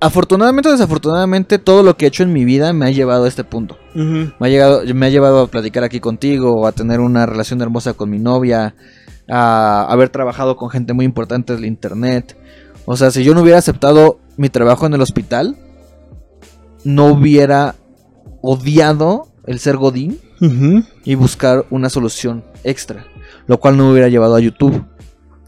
[0.00, 3.28] afortunadamente o desafortunadamente, todo lo que he hecho en mi vida me ha llevado a
[3.28, 3.78] este punto.
[3.94, 7.94] Me ha, llegado, me ha llevado a platicar aquí contigo, a tener una relación hermosa
[7.94, 8.74] con mi novia,
[9.28, 12.36] a haber trabajado con gente muy importante del internet.
[12.84, 15.56] O sea, si yo no hubiera aceptado mi trabajo en el hospital,
[16.84, 17.74] no hubiera
[18.40, 20.20] odiado el ser Godín
[21.04, 23.06] y buscar una solución extra,
[23.46, 24.84] lo cual no me hubiera llevado a YouTube,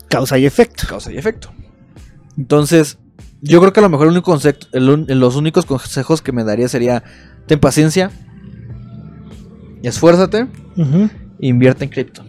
[0.08, 0.86] Causa y efecto.
[0.88, 1.52] causa y efecto.
[2.36, 2.98] Entonces,
[3.42, 4.84] yo creo que a lo mejor el único concepto, el
[5.18, 7.02] los únicos consejos que me daría sería,
[7.46, 8.10] ten paciencia,
[9.82, 12.24] esfuérzate, e invierte en cripto.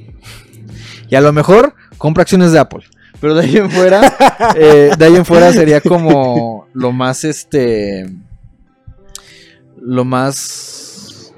[1.09, 2.83] Y a lo mejor compra acciones de Apple.
[3.19, 4.01] Pero de ahí en fuera,
[4.55, 8.09] eh, de ahí en fuera sería como lo más este,
[9.79, 11.33] lo más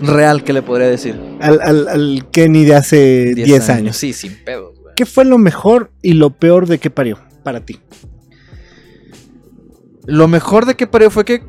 [0.00, 1.20] real que le podría decir.
[1.40, 3.96] Al, al- al Kenny de hace 10 años.
[3.96, 4.78] Sí, sin pedos.
[4.80, 4.94] güey.
[4.94, 7.78] ¿Qué fue lo mejor y lo peor de qué parió para ti?
[10.06, 11.42] Lo mejor de que parió fue que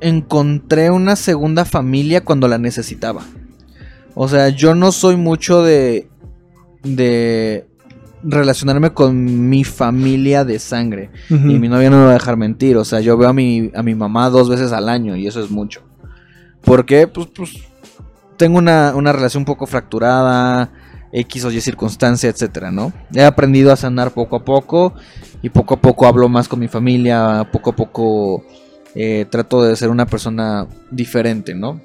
[0.00, 3.22] encontré una segunda familia cuando la necesitaba.
[4.14, 6.08] O sea, yo no soy mucho de
[6.82, 7.66] de
[8.24, 11.10] relacionarme con mi familia de sangre.
[11.28, 12.76] Y mi novia no me va a dejar mentir.
[12.76, 15.42] O sea, yo veo a mi, a mi mamá dos veces al año y eso
[15.42, 15.82] es mucho.
[16.62, 17.08] ¿Por qué?
[17.08, 17.54] Pues, pues
[18.36, 20.70] tengo una, una relación un poco fracturada,
[21.12, 22.92] X o Y circunstancia, etcétera, ¿no?
[23.14, 24.94] He aprendido a sanar poco a poco
[25.42, 28.44] y poco a poco hablo más con mi familia, poco a poco
[28.94, 31.80] eh, trato de ser una persona diferente, ¿no?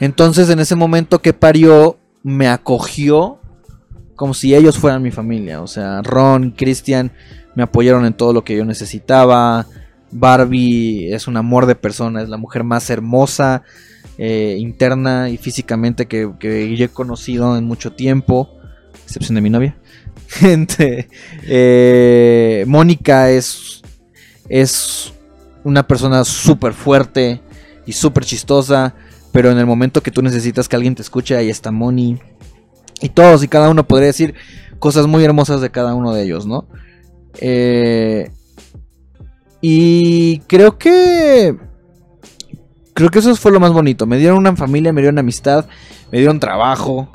[0.00, 3.38] Entonces en ese momento que parió, me acogió
[4.16, 5.62] como si ellos fueran mi familia.
[5.62, 7.12] O sea, Ron, Christian
[7.54, 9.66] me apoyaron en todo lo que yo necesitaba.
[10.10, 13.62] Barbie es un amor de persona, es la mujer más hermosa,
[14.18, 18.50] eh, interna y físicamente que, que yo he conocido en mucho tiempo,
[19.04, 19.76] excepción de mi novia.
[20.28, 21.08] Gente,
[21.42, 23.82] eh, Mónica es,
[24.48, 25.12] es
[25.64, 27.40] una persona súper fuerte
[27.86, 28.94] y súper chistosa,
[29.32, 32.18] pero en el momento que tú necesitas que alguien te escuche, ahí está Moni.
[33.00, 34.34] Y todos y cada uno podría decir
[34.78, 36.68] cosas muy hermosas de cada uno de ellos, ¿no?
[37.40, 38.30] Eh,
[39.60, 41.56] y creo que...
[42.94, 44.06] Creo que eso fue lo más bonito.
[44.06, 45.66] Me dieron una familia, me dieron amistad,
[46.12, 47.08] me dieron trabajo,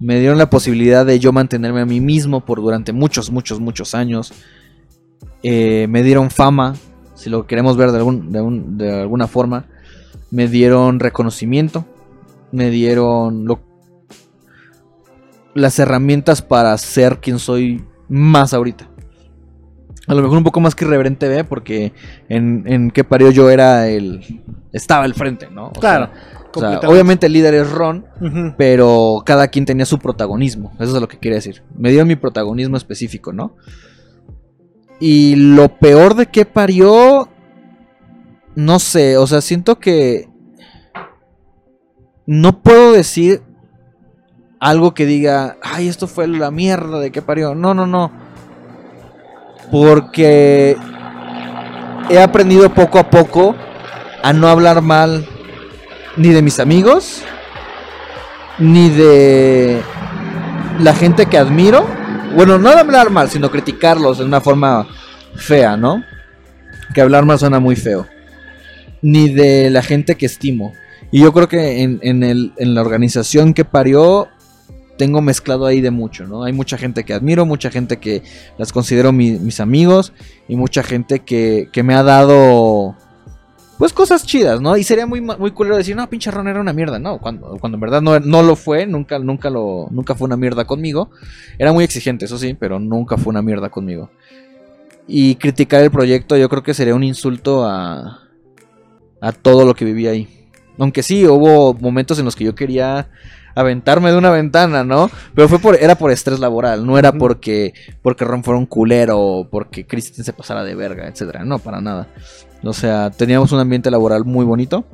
[0.00, 3.94] me dieron la posibilidad de yo mantenerme a mí mismo por durante muchos, muchos, muchos
[3.94, 4.32] años.
[5.44, 6.74] Eh, me dieron fama,
[7.14, 9.66] si lo queremos ver de, algún- de un- de alguna forma.
[10.32, 11.84] Me dieron reconocimiento,
[12.50, 13.60] me dieron lo-
[15.54, 18.88] las herramientas para ser quien soy más ahorita.
[20.12, 21.94] A lo mejor un poco más que irreverente ve, porque
[22.28, 24.42] en, en qué parió yo era el.
[24.72, 25.68] Estaba al frente, ¿no?
[25.68, 26.86] O Claro, sea, o sea, completamente.
[26.86, 28.04] obviamente el líder es Ron,
[28.58, 30.72] pero cada quien tenía su protagonismo.
[30.78, 31.62] Eso es lo que quiere decir.
[31.74, 33.56] Me dio mi protagonismo específico, ¿no?
[35.00, 37.28] Y lo peor de que parió.
[38.54, 40.28] No sé, o sea, siento que.
[42.26, 43.40] No puedo decir
[44.60, 47.54] algo que diga, ay, esto fue la mierda de que parió.
[47.54, 48.12] No, no, no.
[49.72, 50.76] Porque
[52.10, 53.56] he aprendido poco a poco
[54.22, 55.26] a no hablar mal
[56.18, 57.22] ni de mis amigos,
[58.58, 59.80] ni de
[60.78, 61.86] la gente que admiro.
[62.36, 64.86] Bueno, no de hablar mal, sino criticarlos de una forma
[65.36, 66.04] fea, ¿no?
[66.94, 68.06] Que hablar mal suena muy feo.
[69.00, 70.74] Ni de la gente que estimo.
[71.10, 74.28] Y yo creo que en, en la organización que parió,
[74.98, 76.44] tengo mezclado ahí de mucho, ¿no?
[76.44, 78.22] Hay mucha gente que admiro, mucha gente que
[78.58, 80.12] las considero mi- mis amigos
[80.48, 82.94] y mucha gente que, que me ha dado
[83.78, 84.76] pues cosas chidas, ¿no?
[84.76, 87.18] Y sería muy, muy culero decir, no, pinche Ron era una mierda, ¿no?
[87.18, 90.64] Cuando, cuando en verdad no, no lo fue, nunca, nunca, lo, nunca fue una mierda
[90.66, 91.10] conmigo.
[91.58, 94.10] Era muy exigente, eso sí, pero nunca fue una mierda conmigo.
[95.08, 98.20] Y criticar el proyecto yo creo que sería un insulto a,
[99.20, 100.28] a todo lo que viví ahí.
[100.78, 103.08] Aunque sí, hubo momentos en los que yo quería
[103.54, 105.10] aventarme de una ventana, ¿no?
[105.34, 107.72] Pero fue por, era por estrés laboral, no era porque,
[108.02, 111.44] porque Ron fuera un culero o porque Kristen se pasara de verga, etcétera.
[111.44, 112.08] No, para nada.
[112.64, 114.84] O sea, teníamos un ambiente laboral muy bonito.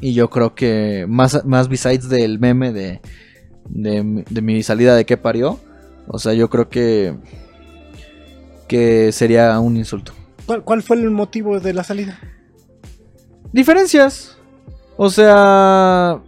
[0.00, 3.00] Y yo creo que más, más besides del meme de,
[3.68, 5.58] de, mi- de mi salida de qué parió.
[6.06, 7.14] O sea, yo creo que
[8.68, 10.12] que sería un insulto.
[10.44, 12.18] ¿Cuál, cuál fue el motivo de la salida?
[13.52, 14.36] Diferencias.
[14.96, 16.20] O sea,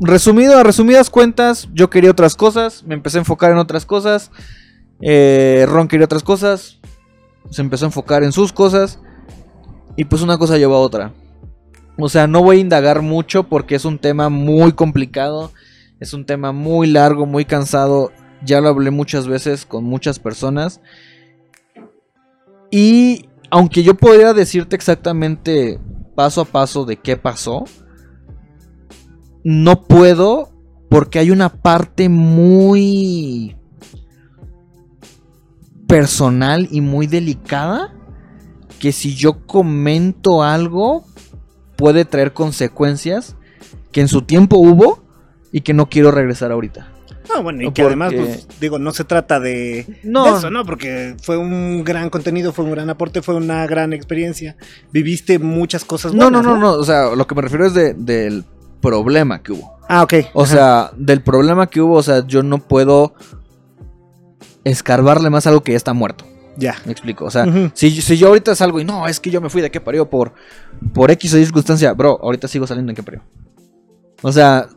[0.00, 4.30] resumido, a resumidas cuentas, yo quería otras cosas, me empecé a enfocar en otras cosas.
[5.00, 6.80] eh, Ron quería otras cosas,
[7.50, 9.00] se empezó a enfocar en sus cosas.
[9.96, 11.12] Y pues una cosa llevó a otra.
[11.98, 15.52] O sea, no voy a indagar mucho porque es un tema muy complicado.
[16.00, 18.10] Es un tema muy largo, muy cansado.
[18.44, 20.80] Ya lo hablé muchas veces con muchas personas.
[22.70, 25.78] Y aunque yo podría decirte exactamente
[26.16, 27.64] paso a paso de qué pasó,
[29.44, 30.50] no puedo
[30.88, 33.56] porque hay una parte muy
[35.86, 37.92] personal y muy delicada
[38.78, 41.04] que si yo comento algo
[41.76, 43.36] puede traer consecuencias
[43.92, 45.02] que en su tiempo hubo
[45.52, 46.90] y que no quiero regresar ahorita.
[47.34, 50.24] Ah, bueno, y No, que además, pues, digo, no se trata de, No.
[50.30, 50.64] de eso, ¿no?
[50.64, 54.56] Porque fue un gran contenido, fue un gran aporte, fue una gran experiencia.
[54.92, 57.72] Viviste muchas cosas No, buenas, no, no, no, o sea, lo que me refiero es
[57.74, 58.44] de- del
[58.92, 59.78] problema que hubo.
[59.88, 60.14] Ah, ok.
[60.34, 60.52] O Ajá.
[60.52, 63.14] sea, del problema que hubo, o sea, yo no puedo
[64.64, 66.24] escarbarle más a algo que ya está muerto.
[66.56, 66.76] ya.
[66.86, 67.24] Me explico.
[67.24, 69.70] O sea, si, si yo ahorita salgo y no, es que yo me fui de
[69.70, 70.32] qué parió por,
[70.92, 73.22] por X o Y circunstancia, bro, ahorita sigo saliendo en qué parió.
[74.22, 74.68] O sea,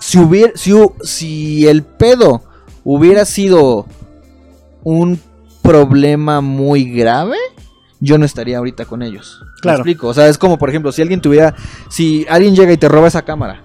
[0.00, 2.42] si hubiera, si, si el pedo
[2.84, 3.86] hubiera sido
[4.82, 5.20] un
[5.62, 7.36] problema muy grave,
[8.06, 9.40] yo no estaría ahorita con ellos.
[9.56, 9.78] ¿Me Claro.
[9.78, 10.08] explico.
[10.08, 11.54] O sea, es como, por ejemplo, si alguien tuviera,
[11.90, 13.62] si alguien llega y te roba esa cámara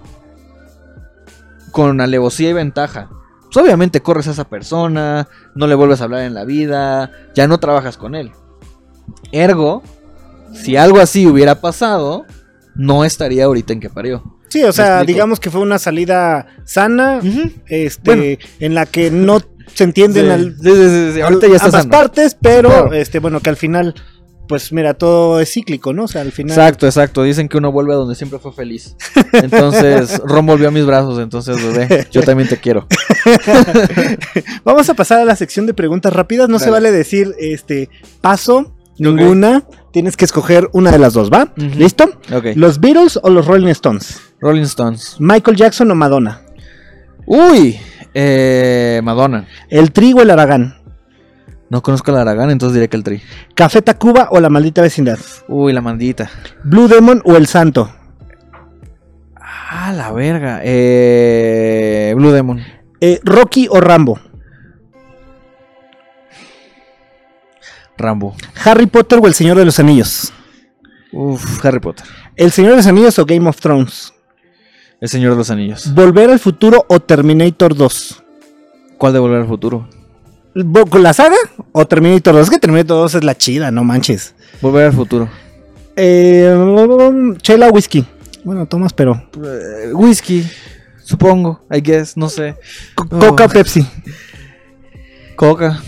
[1.72, 3.10] con alevosía y ventaja.
[3.44, 7.48] Pues obviamente corres a esa persona, no le vuelves a hablar en la vida, ya
[7.48, 8.32] no trabajas con él.
[9.32, 9.84] Ergo,
[10.54, 12.26] si algo así hubiera pasado,
[12.76, 14.24] no estaría ahorita en que parió.
[14.50, 17.20] Sí, o sea, digamos que fue una salida sana,
[17.68, 18.24] este, Bueno.
[18.60, 19.40] en la que no
[19.74, 22.94] se entienden al, Sí, sí, sí, sí, ahorita ya está ambas partes, pero, Claro.
[22.94, 23.96] este, bueno, que al final,
[24.52, 26.04] pues mira, todo es cíclico, ¿no?
[26.04, 26.52] O sea, al final.
[26.52, 27.24] Exacto, exacto.
[27.24, 28.98] Dicen que uno vuelve a donde siempre fue feliz.
[29.32, 31.20] Entonces, Ron volvió a mis brazos.
[31.20, 32.86] Entonces, bebé, yo también te quiero.
[34.66, 36.50] Vamos a pasar a la sección de preguntas rápidas.
[36.50, 37.88] No se vale decir, este,
[38.20, 39.64] paso, ninguna.
[39.94, 41.54] Tienes que escoger una de las dos, ¿va?
[41.56, 42.12] ¿Listo?
[42.34, 42.48] Ok.
[42.56, 44.20] ¿Los Beatles o los Rolling Stones?
[44.42, 45.16] Rolling Stones.
[45.20, 46.42] ¿Michael Jackson o Madonna?
[47.26, 47.80] Uy,
[48.14, 49.48] eh, Madonna.
[49.70, 50.81] ¿El Tri o el Aragán?
[51.72, 53.22] No conozco la Aragán, entonces diré que el tri.
[53.56, 55.18] ¿Café Tacuba o la maldita vecindad?
[55.48, 56.30] Uy, la mandita.
[56.66, 57.90] ¿Blue Demon o el Santo?
[59.38, 60.60] Ah, la verga.
[60.66, 62.60] Eh, Blue Demon.
[63.00, 64.20] Eh, ¿Rocky o Rambo?
[67.98, 68.36] Rambo.
[68.66, 70.34] ¿Harry Potter o el Señor de los Anillos?
[71.14, 72.06] Uf, Harry Potter.
[72.36, 74.14] ¿El Señor de los Anillos o Game of Thrones?
[75.00, 75.94] El Señor de los Anillos.
[75.94, 78.24] ¿Volver al futuro o Terminator 2?
[78.98, 80.01] ¿Cuál de Volver al Futuro?
[80.54, 81.36] Bo- ¿Con la saga
[81.72, 82.44] o Terminator 2?
[82.44, 84.34] Es que Terminator 2 es la chida, no manches.
[84.62, 85.30] Volver al Futuro.
[85.96, 86.54] Eh,
[87.42, 88.06] chela o whisky.
[88.44, 89.22] Bueno, tomas, pero.
[89.44, 90.46] Eh, whisky,
[91.04, 92.56] supongo, I guess, no sé.
[92.96, 93.50] Co- Coca o Oh.
[93.50, 93.86] Pepsi.
[95.36, 95.80] Coca.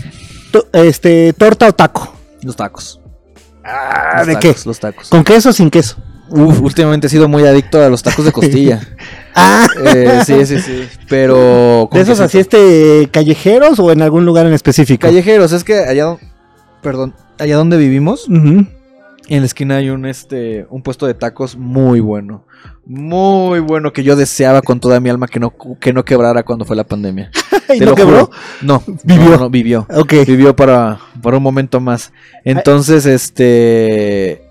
[0.50, 2.14] To- este, torta o taco.
[2.42, 3.00] Los tacos.
[3.64, 4.68] Ah, Los ¿de tacos, qué?
[4.68, 5.08] Los tacos.
[5.08, 5.96] ¿Con queso o sin queso?
[6.30, 8.80] Uf, últimamente he sido muy adicto a los tacos de costilla.
[9.34, 10.84] Ah, Eh, sí, sí, sí.
[11.08, 11.88] Pero.
[11.92, 15.06] ¿de esos así este callejeros o en algún lugar en específico?
[15.06, 16.16] Callejeros, es que allá.
[16.82, 17.14] Perdón.
[17.38, 18.68] Allá donde vivimos, en
[19.28, 20.66] la esquina hay un este.
[20.70, 22.44] un puesto de tacos muy bueno.
[22.86, 26.64] Muy bueno que yo deseaba con toda mi alma que no, que no quebrara cuando
[26.66, 27.30] fue la pandemia.
[27.74, 28.26] ¿Y Te no lo quebró?
[28.26, 28.30] juro.
[28.62, 29.30] No, Vivió.
[29.30, 29.86] no, no, vivió.
[29.94, 30.12] Ok.
[30.26, 32.12] Vivió para, para un momento más.
[32.44, 34.43] Entonces, este.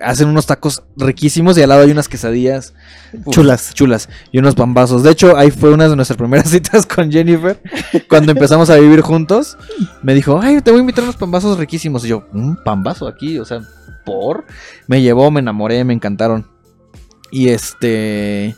[0.00, 2.74] Hacen unos tacos riquísimos y al lado hay unas quesadillas.
[3.12, 3.74] uf, Chulas.
[3.74, 4.08] Chulas.
[4.32, 5.02] Y unos pambazos.
[5.02, 7.60] De hecho, ahí fue una de nuestras primeras citas con Jennifer.
[8.08, 9.58] Cuando empezamos a vivir juntos.
[10.02, 12.04] Me dijo, ay, te voy a invitar unos pambazos riquísimos.
[12.04, 13.38] Y yo, un pambazo aquí.
[13.38, 13.60] O sea,
[14.04, 14.44] por.
[14.86, 16.46] Me llevó, me enamoré, me encantaron.
[17.30, 18.54] Y este.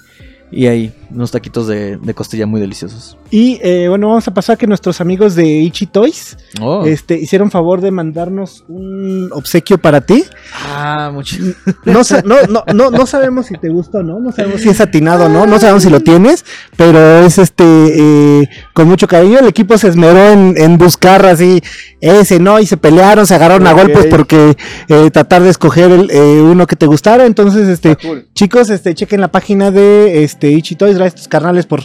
[0.50, 3.16] Y ahí, unos taquitos de, de costilla muy deliciosos.
[3.30, 6.84] Y eh, bueno, vamos a pasar que nuestros amigos de Ichi Toys Oh.
[6.84, 10.24] este, hicieron favor de mandarnos un obsequio para ti.
[10.66, 11.36] Ah, mucho.
[11.84, 14.80] No, no, no, no, no sabemos si te gusta o no, no sabemos si es
[14.80, 16.44] atinado o no, no sabemos si lo tienes,
[16.76, 19.38] pero es este eh, con mucho cariño.
[19.38, 21.62] El equipo se esmeró en, en buscar así
[22.00, 22.60] ese, ¿no?
[22.60, 24.56] Y se pelearon, se agarraron a golpes porque
[24.88, 27.26] eh, tratar de escoger el, eh, uno que te gustara.
[27.26, 28.26] Entonces, este, cool.
[28.34, 31.80] chicos, este, chequen la página de este Ichi Toys, a tus carnales por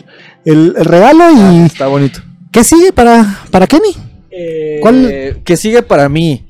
[0.46, 1.24] el, el regalo.
[1.32, 2.20] ¿Y Está bonito.
[2.52, 3.96] qué sigue para, para Kenny?
[4.82, 5.06] ¿Cuál?
[5.10, 6.48] Eh, que sigue para mí?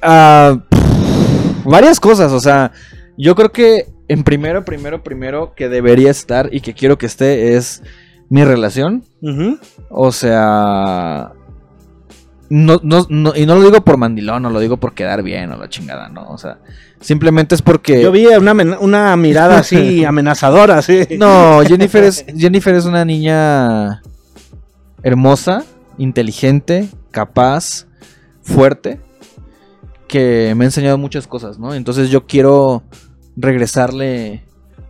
[0.00, 2.72] Ah, pff, varias cosas, o sea,
[3.16, 7.56] yo creo que en primero, primero, primero que debería estar y que quiero que esté
[7.56, 7.82] es
[8.30, 9.04] mi relación.
[9.90, 11.32] O sea,
[12.50, 15.52] no, no, no, y no lo digo por mandilón, no lo digo por quedar bien
[15.52, 16.28] o la chingada, no.
[16.28, 16.58] O sea,
[17.00, 18.02] simplemente es porque.
[18.02, 21.06] Yo vi una, una mirada así amenazadora, sí.
[21.18, 24.02] No, Jennifer es, Jennifer es una niña
[25.02, 25.64] hermosa,
[25.98, 27.86] inteligente, capaz,
[28.42, 29.00] fuerte,
[30.06, 31.74] que me ha enseñado muchas cosas, ¿no?
[31.74, 32.82] Entonces yo quiero
[33.36, 34.42] regresarle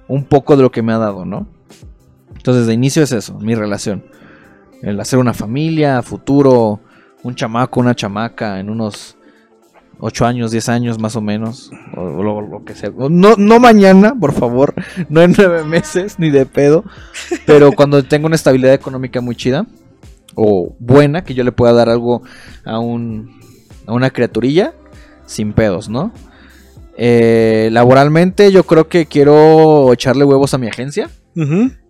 [0.06, 1.48] un poco de lo que me ha dado, ¿no?
[2.36, 4.04] Entonces de inicio es eso, mi relación.
[4.80, 6.80] El hacer una familia, futuro,
[7.22, 9.16] un chamaco, una chamaca en unos
[10.00, 12.90] 8 años, 10 años más o menos, o, lo, que sea.
[12.96, 14.74] No, no mañana, por favor,
[15.08, 16.84] no en 9 meses, ni de pedo,
[17.46, 19.66] pero cuando tenga una estabilidad económica muy chida,
[20.34, 22.22] o buena, que yo le pueda dar algo
[22.64, 23.40] a, un,
[23.86, 24.72] a una criaturilla,
[25.26, 26.12] sin pedos, ¿no?
[26.96, 31.10] Eh, laboralmente yo creo que quiero echarle huevos a mi agencia.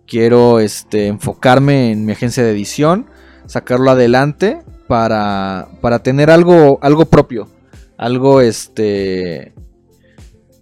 [0.05, 3.07] Quiero este, enfocarme en mi agencia de edición,
[3.47, 7.47] sacarlo adelante para, para tener algo, algo propio.
[7.95, 9.53] Algo, este,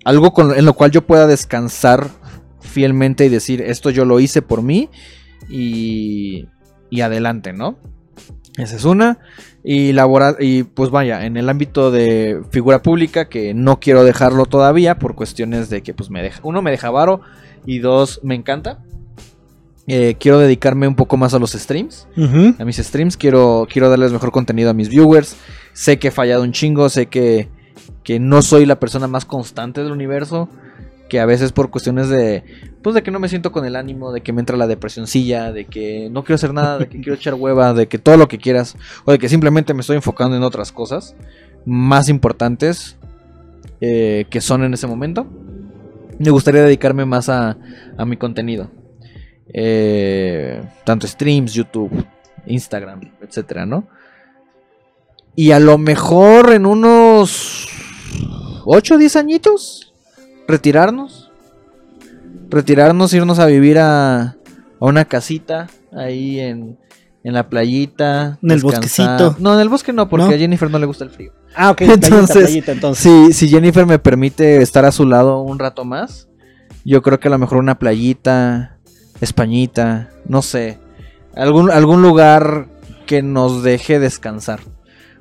[0.04, 2.10] algo en lo cual yo pueda descansar
[2.60, 4.90] fielmente y decir, esto yo lo hice por mí
[5.48, 6.46] y,
[6.90, 7.78] y adelante, ¿no?
[8.58, 9.20] Esa es una.
[9.64, 14.46] Y laboral, y pues vaya, en el ámbito de figura pública, que no quiero dejarlo
[14.46, 16.42] todavía por cuestiones de que pues me deja.
[16.44, 17.22] Uno me deja varo
[17.66, 18.84] y dos me encanta.
[19.90, 22.08] Eh, quiero dedicarme un poco más a los streams.
[22.60, 23.16] A mis streams.
[23.16, 25.38] Quiero, quiero darles mejor contenido a mis viewers.
[25.74, 26.90] Sé que he fallado un chingo.
[26.90, 27.48] Sé que,
[28.04, 30.50] que no soy la persona más constante del universo.
[31.08, 32.44] Que a veces por cuestiones de.
[32.84, 34.12] Pues de que no me siento con el ánimo.
[34.12, 35.54] De que me entra la depresioncilla.
[35.54, 36.80] De que no quiero hacer nada.
[36.80, 37.74] De que quiero echar hueva.
[37.74, 38.76] De que todo lo que quieras.
[39.06, 41.16] O de que simplemente me estoy enfocando en otras cosas.
[41.66, 42.98] Más importantes.
[43.80, 45.28] Eh, que son en ese momento.
[46.20, 47.58] Me gustaría dedicarme más a,
[47.98, 48.70] a mi contenido.
[49.54, 52.06] Eh, tanto streams, YouTube,
[52.45, 53.88] Instagram, etcétera, ¿no?
[55.36, 57.68] Y a lo mejor en unos
[58.66, 59.93] 8 o 10 añitos,
[60.48, 61.32] retirarnos.
[62.50, 64.36] Retirarnos, irnos a vivir a, a
[64.80, 66.78] una casita ahí en,
[67.28, 68.39] en la playita.
[68.41, 69.36] En el bosquecito.
[69.39, 71.34] No, en el bosque no, porque a Jennifer no le gusta el frío.
[71.56, 73.36] Ah, ok, entonces, entonces.
[73.36, 76.30] Si, Jennifer me permite estar a su lado un rato más,
[76.86, 78.77] yo creo que a lo mejor una playita,
[79.22, 80.80] Españita, no sé,
[81.36, 82.68] algún, algún lugar
[83.05, 84.59] que nos deje descansar.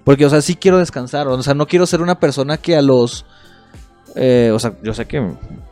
[0.04, 2.82] Porque, o sea, sí quiero descansar, o sea, no quiero ser una persona que a
[2.82, 3.26] los...
[4.14, 5.18] Eh, o sea, yo sé que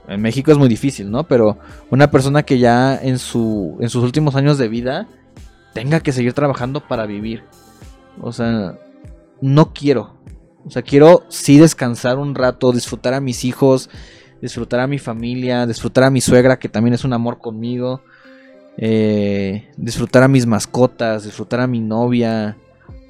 [0.08, 1.24] en México es muy difícil, ¿no?
[1.24, 1.58] Pero
[1.90, 5.06] una persona que ya en, su, en sus últimos años de vida
[5.72, 7.44] tenga que seguir trabajando para vivir.
[8.20, 8.76] O sea,
[9.40, 10.14] no quiero.
[10.66, 13.90] O sea, quiero sí descansar un rato, disfrutar a mis hijos,
[14.40, 18.02] disfrutar a mi familia, disfrutar a mi suegra, que también es un amor conmigo.
[18.76, 22.56] Eh, disfrutar a mis mascotas, disfrutar a mi novia,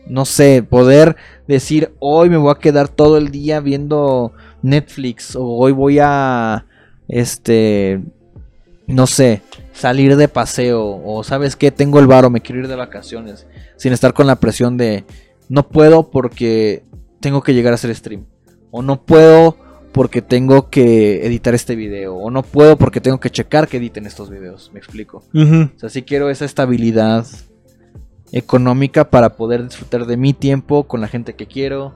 [0.06, 1.16] no sé, poder
[1.48, 6.66] decir hoy me voy a quedar todo el día viendo Netflix o hoy voy a,
[7.08, 8.02] este,
[8.86, 9.40] no sé,
[9.72, 13.46] salir de paseo o sabes que tengo el bar o me quiero ir de vacaciones
[13.76, 15.04] sin estar con la presión de
[15.48, 16.84] no puedo porque
[17.20, 18.26] tengo que llegar a hacer stream
[18.70, 19.56] o no puedo
[19.94, 24.06] porque tengo que editar este video o no puedo porque tengo que checar que editen
[24.06, 25.22] estos videos, me explico.
[25.32, 27.24] O sea, sí quiero esa estabilidad
[28.32, 31.94] económica para poder disfrutar de mi tiempo con la gente que quiero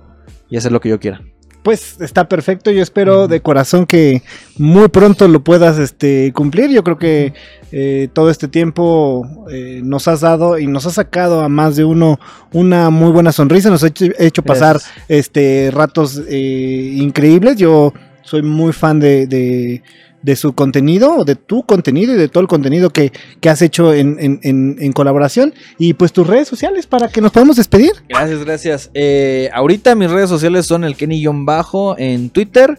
[0.48, 1.22] y hacer lo que yo quiera.
[1.62, 4.22] Pues está perfecto, yo espero de corazón que
[4.56, 6.70] muy pronto lo puedas este, cumplir.
[6.70, 7.34] Yo creo que
[7.72, 11.84] eh, todo este tiempo eh, nos has dado y nos has sacado a más de
[11.84, 12.18] uno
[12.52, 13.88] una muy buena sonrisa, nos ha
[14.18, 17.56] hecho, pasar este, ratos eh, increíbles.
[17.56, 17.92] Yo
[18.22, 19.82] soy muy fan de, de,
[20.36, 23.12] su contenido, de tu contenido y de todo el contenido que,
[23.48, 25.54] has hecho en, colaboración.
[25.78, 27.92] Y pues tus redes sociales para que nos podamos despedir.
[28.08, 28.90] Gracias, gracias.
[29.52, 32.78] ahorita mis redes sociales son el Kenny-bajo en Twitter,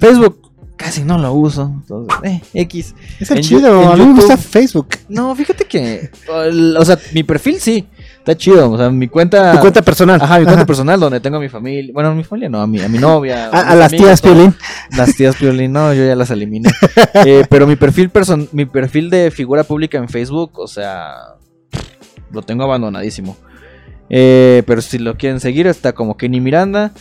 [0.00, 1.70] Facebook casi no lo uso.
[1.80, 2.94] Entonces, eh, X.
[3.20, 4.88] Es chido, a mí me gusta Facebook.
[5.08, 6.10] No, fíjate que.
[6.28, 7.86] O sea, mi perfil sí.
[8.22, 9.50] Está chido, o sea, mi cuenta...
[9.54, 10.22] Tu cuenta personal.
[10.22, 11.90] Ajá, mi cuenta personal donde tengo a mi familia.
[11.92, 13.48] Bueno, mi familia no, a mi, a mi novia.
[13.52, 14.54] A, las tías Piolín.
[14.96, 16.70] Las tías Piolín, no, yo ya las eliminé.
[17.26, 21.14] eh, pero mi perfil, person mi perfil de figura pública en Facebook, o sea,
[22.30, 23.36] lo tengo abandonadísimo.
[24.08, 26.92] Eh, pero si lo quieren seguir, está como Kenny Miranda.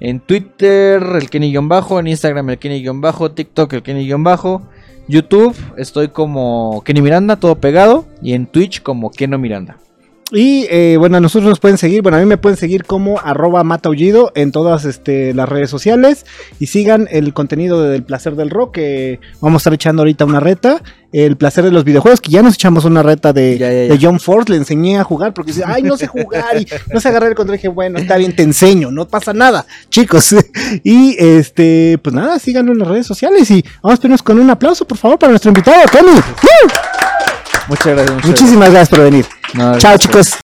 [0.00, 1.98] En Twitter, el Kenny-bajo.
[1.98, 3.30] En Instagram, el Kenny-bajo.
[3.30, 4.60] TikTok, el Kenny-bajo.
[5.08, 8.04] YouTube, estoy como Kenny Miranda, todo pegado.
[8.20, 9.78] Y en Twitch, como Keno Miranda.
[10.30, 12.02] Y eh, bueno, a nosotros nos pueden seguir.
[12.02, 16.26] Bueno, a mí me pueden seguir como arroba mataullido en todas este, las redes sociales.
[16.58, 18.74] Y sigan el contenido del placer del rock.
[18.74, 20.82] Que vamos a estar echando ahorita una reta.
[21.12, 22.20] El placer de los videojuegos.
[22.20, 23.94] Que ya nos echamos una reta de, Ya, ya, ya.
[23.94, 24.48] de John Ford.
[24.50, 26.60] Le enseñé a jugar porque dice, ay, no sé jugar.
[26.60, 27.54] Y no sé agarrar el control.
[27.54, 28.90] Y dije, bueno, está bien, te enseño.
[28.90, 30.34] No pasa nada, chicos.
[30.84, 33.50] y este, pues nada, síganlo en las redes sociales.
[33.50, 36.20] Y vamos a ponernos con un aplauso, por favor, para nuestro invitado, Tony.
[37.68, 38.14] Muchas gracias.
[38.14, 39.37] muchas Muchísimas gracias por venir.
[39.52, 39.54] Gracias.
[39.54, 40.00] No, Chao, gracias.
[40.00, 40.36] chicos.